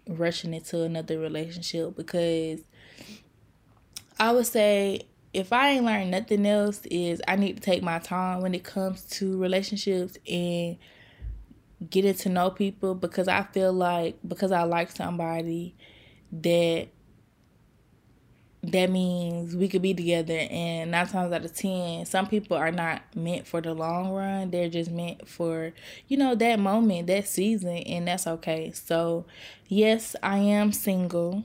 rushing 0.06 0.54
into 0.54 0.82
another 0.82 1.18
relationship 1.18 1.96
because 1.96 2.60
I 4.18 4.32
would 4.32 4.46
say 4.46 5.02
if 5.32 5.52
I 5.52 5.70
ain't 5.70 5.84
learned 5.84 6.10
nothing 6.10 6.46
else 6.46 6.84
is 6.86 7.20
I 7.28 7.36
need 7.36 7.56
to 7.56 7.62
take 7.62 7.82
my 7.82 7.98
time 7.98 8.40
when 8.40 8.54
it 8.54 8.64
comes 8.64 9.04
to 9.04 9.38
relationships 9.38 10.16
and 10.28 10.76
getting 11.88 12.14
to 12.14 12.28
know 12.28 12.50
people 12.50 12.94
because 12.94 13.28
I 13.28 13.42
feel 13.42 13.72
like 13.72 14.18
because 14.26 14.50
I 14.50 14.62
like 14.62 14.90
somebody 14.90 15.76
that 16.32 16.88
that 18.62 18.90
means 18.90 19.54
we 19.54 19.68
could 19.68 19.82
be 19.82 19.94
together 19.94 20.46
and 20.50 20.90
nine 20.90 21.06
times 21.06 21.32
out 21.32 21.44
of 21.44 21.54
ten 21.54 22.04
some 22.04 22.26
people 22.26 22.56
are 22.56 22.72
not 22.72 23.02
meant 23.14 23.46
for 23.46 23.60
the 23.60 23.72
long 23.72 24.10
run. 24.10 24.50
They're 24.50 24.68
just 24.68 24.90
meant 24.90 25.28
for 25.28 25.72
you 26.08 26.16
know 26.16 26.34
that 26.34 26.58
moment 26.58 27.06
that 27.06 27.28
season 27.28 27.76
and 27.76 28.08
that's 28.08 28.26
okay. 28.26 28.72
So 28.72 29.26
yes 29.68 30.16
i 30.22 30.38
am 30.38 30.72
single 30.72 31.44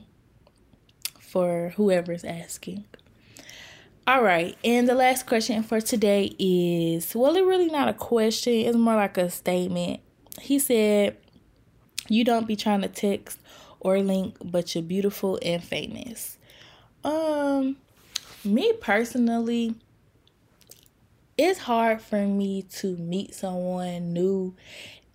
for 1.20 1.72
whoever's 1.76 2.24
asking. 2.24 2.84
All 4.06 4.22
right 4.22 4.56
and 4.64 4.88
the 4.88 4.94
last 4.94 5.26
question 5.26 5.62
for 5.62 5.80
today 5.80 6.34
is 6.38 7.14
well 7.14 7.36
it's 7.36 7.46
really 7.46 7.68
not 7.68 7.88
a 7.88 7.94
question 7.94 8.52
it's 8.52 8.76
more 8.76 8.96
like 8.96 9.16
a 9.18 9.30
statement. 9.30 10.00
He 10.40 10.58
said 10.58 11.16
you 12.08 12.24
don't 12.24 12.46
be 12.46 12.56
trying 12.56 12.82
to 12.82 12.88
text 12.88 13.38
or 13.84 14.00
link, 14.00 14.36
but 14.42 14.74
you're 14.74 14.82
beautiful 14.82 15.38
and 15.42 15.62
famous. 15.62 16.38
Um, 17.04 17.76
me 18.44 18.72
personally, 18.80 19.76
it's 21.38 21.60
hard 21.60 22.00
for 22.00 22.26
me 22.26 22.62
to 22.62 22.96
meet 22.96 23.34
someone 23.34 24.12
new 24.12 24.54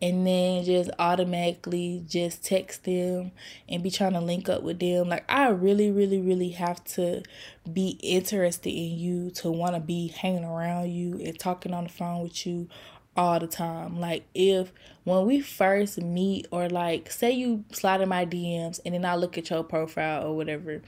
and 0.01 0.25
then 0.25 0.63
just 0.63 0.89
automatically 0.97 2.03
just 2.07 2.45
text 2.45 2.85
them 2.85 3.31
and 3.67 3.83
be 3.83 3.91
trying 3.91 4.13
to 4.13 4.21
link 4.21 4.47
up 4.47 4.63
with 4.63 4.79
them. 4.79 5.09
Like 5.09 5.25
I 5.29 5.49
really, 5.49 5.91
really, 5.91 6.21
really 6.21 6.49
have 6.51 6.83
to 6.95 7.23
be 7.71 7.99
interested 8.01 8.69
in 8.69 8.97
you 8.97 9.31
to 9.31 9.51
want 9.51 9.75
to 9.75 9.81
be 9.81 10.07
hanging 10.07 10.45
around 10.45 10.91
you 10.91 11.19
and 11.19 11.37
talking 11.37 11.73
on 11.73 11.85
the 11.85 11.89
phone 11.89 12.23
with 12.23 12.45
you 12.45 12.69
all 13.19 13.37
the 13.37 13.47
time. 13.47 13.99
Like 13.99 14.23
if 14.33 14.71
when 15.03 15.25
we 15.25 15.41
first 15.41 16.01
meet 16.01 16.47
or 16.51 16.69
like 16.69 17.11
say 17.11 17.31
you 17.31 17.65
slide 17.73 17.99
in 17.99 18.07
my 18.07 18.25
DMs 18.25 18.79
and 18.85 18.95
then 18.95 19.03
I 19.03 19.15
look 19.15 19.37
at 19.37 19.49
your 19.49 19.63
profile 19.63 20.25
or 20.25 20.37
whatever 20.37 20.81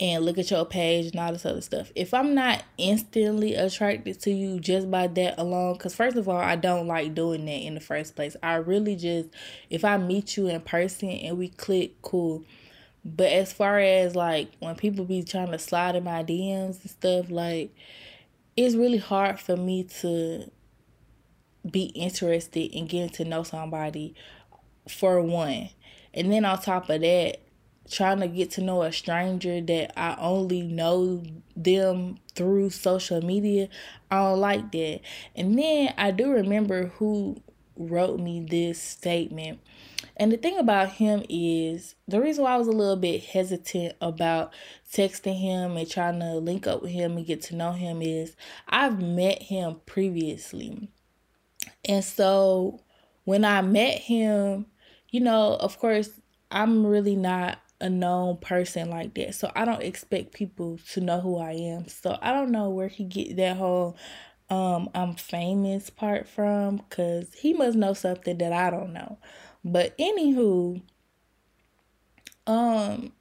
and 0.00 0.24
look 0.24 0.38
at 0.38 0.50
your 0.50 0.64
page 0.64 1.10
and 1.10 1.20
all 1.20 1.30
this 1.30 1.44
other 1.44 1.60
stuff. 1.60 1.92
If 1.94 2.14
I'm 2.14 2.34
not 2.34 2.64
instantly 2.78 3.54
attracted 3.54 4.18
to 4.22 4.30
you 4.30 4.58
just 4.58 4.90
by 4.90 5.06
that 5.08 5.38
alone, 5.38 5.74
because 5.74 5.94
first 5.94 6.16
of 6.16 6.26
all, 6.26 6.38
I 6.38 6.56
don't 6.56 6.86
like 6.86 7.14
doing 7.14 7.44
that 7.44 7.52
in 7.52 7.74
the 7.74 7.80
first 7.80 8.16
place. 8.16 8.34
I 8.42 8.54
really 8.54 8.96
just, 8.96 9.28
if 9.68 9.84
I 9.84 9.98
meet 9.98 10.38
you 10.38 10.48
in 10.48 10.62
person 10.62 11.10
and 11.10 11.36
we 11.36 11.48
click, 11.48 12.00
cool. 12.00 12.44
But 13.04 13.30
as 13.30 13.52
far 13.52 13.78
as 13.78 14.16
like 14.16 14.48
when 14.58 14.74
people 14.74 15.04
be 15.04 15.22
trying 15.22 15.52
to 15.52 15.58
slide 15.58 15.96
in 15.96 16.04
my 16.04 16.24
DMs 16.24 16.80
and 16.80 16.90
stuff, 16.90 17.30
like 17.30 17.70
it's 18.56 18.74
really 18.74 18.98
hard 18.98 19.38
for 19.38 19.56
me 19.56 19.84
to 20.00 20.50
be 21.68 21.84
interested 21.86 22.70
in 22.76 22.86
getting 22.86 23.10
to 23.10 23.24
know 23.24 23.42
somebody 23.42 24.14
for 24.88 25.20
one. 25.20 25.70
And 26.12 26.32
then 26.32 26.44
on 26.44 26.60
top 26.60 26.90
of 26.90 27.00
that, 27.00 27.40
trying 27.90 28.20
to 28.20 28.28
get 28.28 28.50
to 28.52 28.62
know 28.62 28.82
a 28.82 28.92
stranger 28.92 29.60
that 29.60 29.98
I 29.98 30.16
only 30.18 30.62
know 30.62 31.22
them 31.56 32.18
through 32.34 32.70
social 32.70 33.22
media. 33.22 33.68
I 34.10 34.16
don't 34.16 34.40
like 34.40 34.72
that. 34.72 35.00
And 35.36 35.58
then 35.58 35.94
I 35.98 36.10
do 36.10 36.30
remember 36.30 36.86
who 36.86 37.42
wrote 37.76 38.20
me 38.20 38.40
this 38.48 38.80
statement. 38.80 39.60
And 40.16 40.30
the 40.30 40.36
thing 40.36 40.58
about 40.58 40.92
him 40.92 41.24
is 41.28 41.96
the 42.06 42.20
reason 42.20 42.44
why 42.44 42.54
I 42.54 42.56
was 42.56 42.68
a 42.68 42.72
little 42.72 42.96
bit 42.96 43.24
hesitant 43.24 43.96
about 44.00 44.52
texting 44.92 45.40
him 45.40 45.76
and 45.76 45.90
trying 45.90 46.20
to 46.20 46.36
link 46.36 46.66
up 46.66 46.82
with 46.82 46.92
him 46.92 47.16
and 47.16 47.26
get 47.26 47.42
to 47.42 47.56
know 47.56 47.72
him 47.72 48.00
is 48.00 48.36
I've 48.68 49.02
met 49.02 49.42
him 49.42 49.80
previously. 49.86 50.88
And 51.86 52.04
so 52.04 52.80
when 53.24 53.44
I 53.44 53.62
met 53.62 53.98
him, 53.98 54.66
you 55.10 55.20
know, 55.20 55.56
of 55.56 55.78
course, 55.78 56.10
I'm 56.50 56.86
really 56.86 57.16
not 57.16 57.58
a 57.80 57.90
known 57.90 58.38
person 58.38 58.90
like 58.90 59.14
that. 59.14 59.34
So 59.34 59.50
I 59.54 59.64
don't 59.64 59.82
expect 59.82 60.32
people 60.32 60.78
to 60.92 61.00
know 61.00 61.20
who 61.20 61.38
I 61.38 61.52
am. 61.52 61.88
So 61.88 62.18
I 62.22 62.32
don't 62.32 62.50
know 62.50 62.70
where 62.70 62.88
he 62.88 63.04
get 63.04 63.36
that 63.36 63.56
whole 63.56 63.96
um 64.50 64.90
I'm 64.94 65.14
famous 65.14 65.88
part 65.88 66.28
from 66.28 66.80
cuz 66.90 67.32
he 67.34 67.54
must 67.54 67.76
know 67.76 67.94
something 67.94 68.38
that 68.38 68.52
I 68.52 68.70
don't 68.70 68.92
know. 68.92 69.18
But 69.64 69.96
anywho, 69.98 70.82
um 72.46 73.12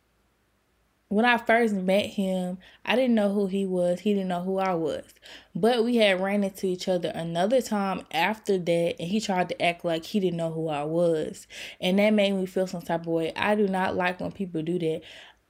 when 1.14 1.26
I 1.26 1.38
first 1.38 1.76
met 1.76 2.08
him, 2.08 2.58
I 2.84 2.96
didn't 2.96 3.14
know 3.14 3.32
who 3.32 3.46
he 3.46 3.68
was. 3.68 4.00
He 4.00 4.14
didn't 4.14 4.30
know 4.30 4.42
who 4.42 4.58
I 4.58 4.74
was. 4.74 5.06
But 5.54 5.84
we 5.84 5.98
had 5.98 6.20
ran 6.20 6.44
into 6.44 6.66
each 6.66 6.88
other 6.88 7.12
another 7.14 7.62
time 7.62 8.02
after 8.12 8.58
that, 8.58 8.96
and 9.00 9.08
he 9.08 9.22
tried 9.22 9.50
to 9.50 9.62
act 9.62 9.86
like 9.86 10.06
he 10.06 10.20
didn't 10.20 10.38
know 10.38 10.52
who 10.52 10.70
I 10.70 10.84
was. 10.84 11.48
And 11.80 12.00
that 12.00 12.16
made 12.16 12.32
me 12.32 12.48
feel 12.48 12.66
some 12.66 12.82
type 12.82 13.02
of 13.02 13.08
way. 13.08 13.32
I 13.36 13.54
do 13.54 13.68
not 13.68 13.96
like 13.96 14.20
when 14.22 14.32
people 14.32 14.64
do 14.64 14.80
that. 14.80 15.02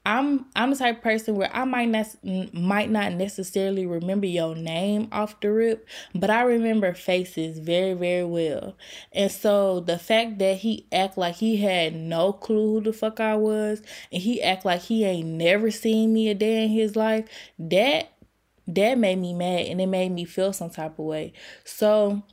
I'm 0.06 0.48
I'm 0.54 0.72
the 0.72 0.76
type 0.76 0.98
of 0.98 1.04
person 1.04 1.36
where 1.36 1.50
I 1.56 1.64
might 1.64 1.88
not 1.88 2.08
might 2.54 2.90
not 2.90 3.14
necessarily 3.14 3.86
remember 3.86 4.26
your 4.26 4.54
name 4.54 5.08
off 5.14 5.40
the 5.40 5.50
rip, 5.52 5.88
but 6.14 6.30
I 6.30 6.42
remember 6.42 6.94
faces 6.94 7.60
very 7.60 7.94
very 7.94 8.26
well. 8.26 8.76
And 9.14 9.32
so 9.32 9.80
the 9.80 9.98
fact 9.98 10.40
that 10.40 10.58
he 10.58 10.88
act 10.92 11.18
like 11.18 11.36
he 11.36 11.58
had 11.58 11.96
no 11.96 12.34
clue 12.34 12.74
who 12.74 12.82
the 12.82 12.92
fuck 12.92 13.22
I 13.22 13.36
was, 13.36 13.82
and 14.12 14.22
he 14.22 14.42
act 14.44 14.66
like 14.66 14.82
he 14.82 15.06
ain't 15.06 15.30
never 15.30 15.72
seen 15.72 16.12
me 16.12 16.28
a 16.28 16.36
day 16.36 16.64
in 16.66 16.70
his 16.70 16.98
life, 16.98 17.26
that 17.58 18.10
that 18.68 18.98
made 18.98 19.20
me 19.20 19.34
mad 19.34 19.68
and 19.68 19.82
it 19.82 19.88
made 19.88 20.12
me 20.12 20.26
feel 20.26 20.54
some 20.54 20.70
type 20.70 21.00
of 21.00 21.06
way. 21.06 21.34
So 21.64 22.24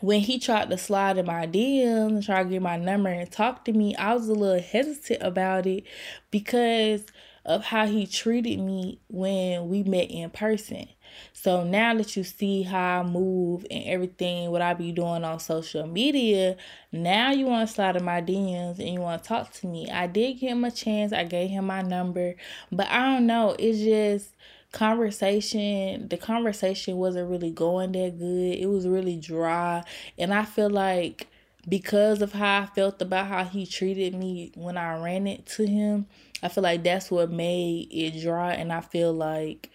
when 0.00 0.20
he 0.20 0.38
tried 0.38 0.70
to 0.70 0.78
slide 0.78 1.18
in 1.18 1.26
my 1.26 1.46
DMs 1.46 2.08
and 2.08 2.22
try 2.22 2.42
to 2.42 2.48
get 2.48 2.62
my 2.62 2.76
number 2.76 3.10
and 3.10 3.30
talk 3.30 3.64
to 3.64 3.72
me, 3.72 3.94
I 3.96 4.14
was 4.14 4.28
a 4.28 4.34
little 4.34 4.62
hesitant 4.62 5.22
about 5.22 5.66
it 5.66 5.84
because 6.30 7.04
of 7.44 7.64
how 7.64 7.86
he 7.86 8.06
treated 8.06 8.60
me 8.60 9.00
when 9.08 9.68
we 9.68 9.82
met 9.82 10.10
in 10.10 10.28
person. 10.30 10.86
So 11.32 11.64
now 11.64 11.94
that 11.94 12.16
you 12.16 12.22
see 12.22 12.62
how 12.62 13.00
I 13.00 13.02
move 13.02 13.64
and 13.70 13.84
everything, 13.84 14.50
what 14.50 14.60
I 14.60 14.74
be 14.74 14.92
doing 14.92 15.24
on 15.24 15.40
social 15.40 15.86
media, 15.86 16.56
now 16.92 17.30
you 17.30 17.46
want 17.46 17.66
to 17.66 17.74
slide 17.74 17.96
in 17.96 18.04
my 18.04 18.20
DMs 18.20 18.78
and 18.78 18.88
you 18.88 19.00
want 19.00 19.22
to 19.22 19.28
talk 19.28 19.52
to 19.54 19.66
me. 19.66 19.90
I 19.90 20.06
did 20.06 20.34
give 20.40 20.50
him 20.50 20.64
a 20.64 20.70
chance. 20.70 21.12
I 21.12 21.24
gave 21.24 21.48
him 21.48 21.66
my 21.66 21.80
number, 21.80 22.34
but 22.70 22.86
I 22.88 23.14
don't 23.14 23.26
know. 23.26 23.56
It's 23.58 23.78
just 23.78 24.34
conversation 24.72 26.08
the 26.08 26.16
conversation 26.18 26.96
wasn't 26.96 27.30
really 27.30 27.50
going 27.50 27.92
that 27.92 28.18
good. 28.18 28.58
It 28.58 28.66
was 28.66 28.86
really 28.86 29.16
dry. 29.16 29.82
And 30.18 30.32
i 30.34 30.44
feel 30.44 30.70
like 30.70 31.28
because 31.68 32.22
of 32.22 32.32
how 32.32 32.62
i 32.62 32.66
felt 32.66 33.00
about 33.02 33.26
how 33.26 33.44
he 33.44 33.66
treated 33.66 34.14
me 34.14 34.52
when 34.54 34.76
i 34.76 35.02
ran 35.02 35.26
it 35.26 35.46
to 35.46 35.66
him 35.66 36.06
i 36.42 36.48
feel 36.48 36.62
like 36.62 36.82
that's 36.84 37.10
what 37.10 37.30
made 37.30 37.88
it 37.90 38.20
dry. 38.22 38.52
And 38.52 38.72
i 38.72 38.80
feel 38.80 39.12
like 39.12 39.70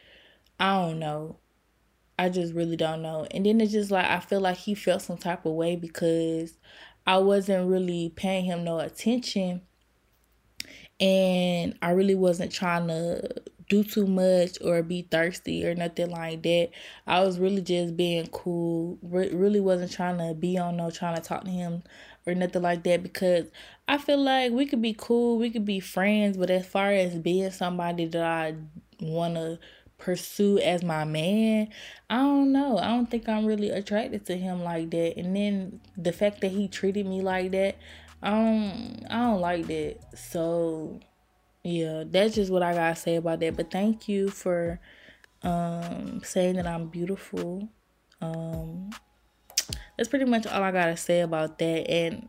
i 0.59 0.81
don't 0.81 0.99
know. 0.99 1.37
I 2.19 2.29
just 2.29 2.53
really 2.53 2.75
don't 2.77 3.01
know. 3.01 3.25
And 3.31 3.45
then 3.45 3.59
it's 3.59 3.71
just 3.71 3.91
like 3.91 4.05
i 4.05 4.19
feel 4.19 4.41
like 4.41 4.57
he 4.57 4.75
felt 4.75 5.01
some 5.01 5.17
type 5.17 5.45
of 5.45 5.53
way 5.53 5.75
because 5.75 6.57
i 7.07 7.17
wasn't 7.17 7.69
really 7.69 8.13
paying 8.15 8.45
him 8.45 8.63
no 8.63 8.79
attention. 8.79 9.61
And 10.99 11.77
I 11.81 11.89
really 11.91 12.15
wasn't 12.15 12.51
trying 12.51 12.87
to 12.87 13.43
do 13.73 13.83
too 13.83 14.05
much 14.05 14.57
or 14.61 14.83
be 14.83 15.01
thirsty 15.01 15.65
or 15.65 15.73
nothing 15.73 16.11
like 16.11 16.43
that. 16.43 16.69
I 17.07 17.21
was 17.21 17.39
really 17.39 17.61
just 17.61 17.97
being 17.97 18.27
cool. 18.27 18.99
Re- 19.01 19.33
really 19.33 19.59
wasn't 19.59 19.91
trying 19.91 20.19
to 20.19 20.35
be 20.35 20.59
on 20.59 20.77
no 20.77 20.91
trying 20.91 21.15
to 21.15 21.21
talk 21.21 21.43
to 21.45 21.49
him 21.49 21.81
or 22.27 22.35
nothing 22.35 22.61
like 22.61 22.83
that 22.83 23.01
because 23.01 23.47
I 23.87 23.97
feel 23.97 24.19
like 24.19 24.51
we 24.51 24.67
could 24.67 24.81
be 24.81 24.95
cool, 24.95 25.39
we 25.39 25.49
could 25.49 25.65
be 25.65 25.79
friends, 25.79 26.37
but 26.37 26.51
as 26.51 26.67
far 26.67 26.91
as 26.91 27.15
being 27.15 27.49
somebody 27.49 28.05
that 28.05 28.23
I 28.23 28.55
want 29.01 29.35
to 29.35 29.57
pursue 29.97 30.59
as 30.59 30.83
my 30.83 31.03
man, 31.03 31.69
I 32.09 32.17
don't 32.17 32.51
know. 32.51 32.77
I 32.77 32.89
don't 32.89 33.09
think 33.09 33.27
I'm 33.27 33.45
really 33.45 33.69
attracted 33.71 34.25
to 34.27 34.37
him 34.37 34.63
like 34.63 34.91
that. 34.91 35.17
And 35.17 35.35
then 35.35 35.81
the 35.97 36.11
fact 36.11 36.41
that 36.41 36.51
he 36.51 36.67
treated 36.67 37.07
me 37.07 37.21
like 37.21 37.51
that, 37.51 37.77
I 38.21 38.29
don't 38.29 39.05
I 39.09 39.21
don't 39.21 39.41
like 39.41 39.65
that. 39.67 39.97
So 40.15 40.99
yeah, 41.63 42.03
that's 42.05 42.35
just 42.35 42.51
what 42.51 42.63
I 42.63 42.73
gotta 42.73 42.95
say 42.95 43.15
about 43.15 43.39
that. 43.39 43.55
But 43.55 43.71
thank 43.71 44.07
you 44.07 44.29
for 44.29 44.79
um 45.41 46.21
saying 46.23 46.55
that 46.55 46.67
I'm 46.67 46.87
beautiful. 46.87 47.69
Um 48.21 48.89
that's 49.97 50.09
pretty 50.09 50.25
much 50.25 50.45
all 50.45 50.61
I 50.61 50.71
gotta 50.71 50.97
say 50.97 51.21
about 51.21 51.59
that. 51.59 51.89
And 51.89 52.27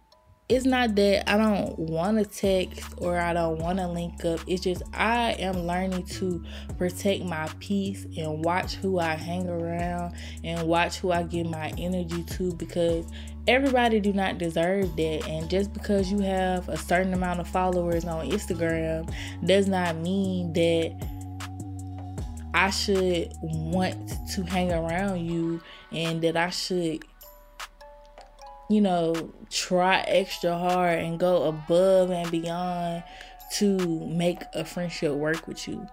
it's 0.48 0.66
not 0.66 0.94
that 0.96 1.28
I 1.28 1.38
don't 1.38 1.78
want 1.78 2.18
to 2.18 2.24
text 2.26 2.92
or 2.98 3.18
I 3.18 3.32
don't 3.32 3.58
want 3.58 3.78
to 3.78 3.88
link 3.88 4.24
up. 4.26 4.40
It's 4.46 4.62
just 4.62 4.82
I 4.92 5.32
am 5.32 5.66
learning 5.66 6.04
to 6.06 6.44
protect 6.76 7.24
my 7.24 7.48
peace 7.60 8.06
and 8.16 8.44
watch 8.44 8.74
who 8.74 8.98
I 8.98 9.14
hang 9.14 9.48
around 9.48 10.14
and 10.44 10.68
watch 10.68 10.98
who 10.98 11.12
I 11.12 11.22
give 11.22 11.46
my 11.46 11.72
energy 11.78 12.22
to 12.22 12.52
because 12.54 13.06
everybody 13.46 14.00
do 14.00 14.12
not 14.12 14.38
deserve 14.38 14.96
that 14.96 15.28
and 15.28 15.50
just 15.50 15.72
because 15.72 16.10
you 16.10 16.18
have 16.20 16.68
a 16.68 16.76
certain 16.76 17.12
amount 17.12 17.40
of 17.40 17.48
followers 17.48 18.04
on 18.04 18.28
Instagram 18.30 19.12
does 19.44 19.68
not 19.68 19.96
mean 19.96 20.52
that 20.54 20.94
I 22.54 22.70
should 22.70 23.32
want 23.42 24.12
to 24.34 24.42
hang 24.42 24.72
around 24.72 25.26
you 25.26 25.60
and 25.92 26.22
that 26.22 26.36
I 26.36 26.50
should 26.50 27.04
you 28.70 28.80
know 28.80 29.32
try 29.50 30.00
extra 30.06 30.56
hard 30.56 31.00
and 31.00 31.18
go 31.18 31.44
above 31.44 32.10
and 32.10 32.30
beyond 32.30 33.04
to 33.52 33.78
make 34.06 34.38
a 34.54 34.64
friendship 34.64 35.12
work 35.12 35.46
with 35.46 35.68
you. 35.68 35.86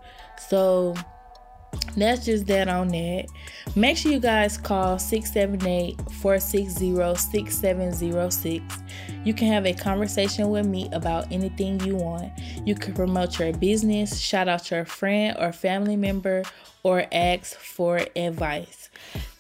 So 0.50 0.96
that's 1.96 2.26
just 2.26 2.48
that 2.48 2.68
on 2.68 2.90
that. 2.90 3.28
Make 3.76 3.98
sure 3.98 4.12
you 4.12 4.20
guys 4.20 4.58
call 4.58 4.98
678 4.98 5.98
460 6.12 7.16
6706. 7.16 8.78
You 9.24 9.34
can 9.34 9.48
have 9.48 9.66
a 9.66 9.74
conversation 9.74 10.50
with 10.50 10.66
me 10.66 10.90
about 10.94 11.32
anything 11.32 11.80
you 11.82 11.96
want. 11.96 12.32
You 12.66 12.76
can 12.76 12.94
promote 12.94 13.40
your 13.40 13.54
business, 13.54 14.20
shout 14.20 14.48
out 14.48 14.72
your 14.72 14.86
friend 14.86 15.36
or 15.40 15.52
family 15.52 15.96
member, 15.96 16.44
or 16.84 17.06
ask 17.12 17.56
for 17.56 18.02
advice. 18.16 18.90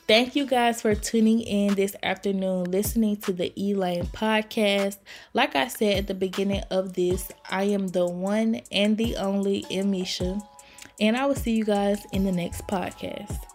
Thank 0.07 0.35
you 0.35 0.45
guys 0.45 0.81
for 0.81 0.93
tuning 0.93 1.39
in 1.41 1.75
this 1.75 1.95
afternoon, 2.03 2.65
listening 2.65 3.15
to 3.17 3.31
the 3.31 3.53
Elaine 3.57 4.07
podcast. 4.07 4.97
Like 5.33 5.55
I 5.55 5.69
said 5.69 5.99
at 5.99 6.07
the 6.07 6.13
beginning 6.13 6.63
of 6.69 6.93
this, 6.93 7.31
I 7.49 7.63
am 7.63 7.87
the 7.87 8.05
one 8.05 8.61
and 8.71 8.97
the 8.97 9.15
only 9.15 9.63
Emmeisha. 9.71 10.41
And 11.01 11.17
I 11.17 11.25
will 11.25 11.35
see 11.35 11.53
you 11.53 11.65
guys 11.65 12.05
in 12.11 12.23
the 12.23 12.31
next 12.31 12.67
podcast. 12.67 13.50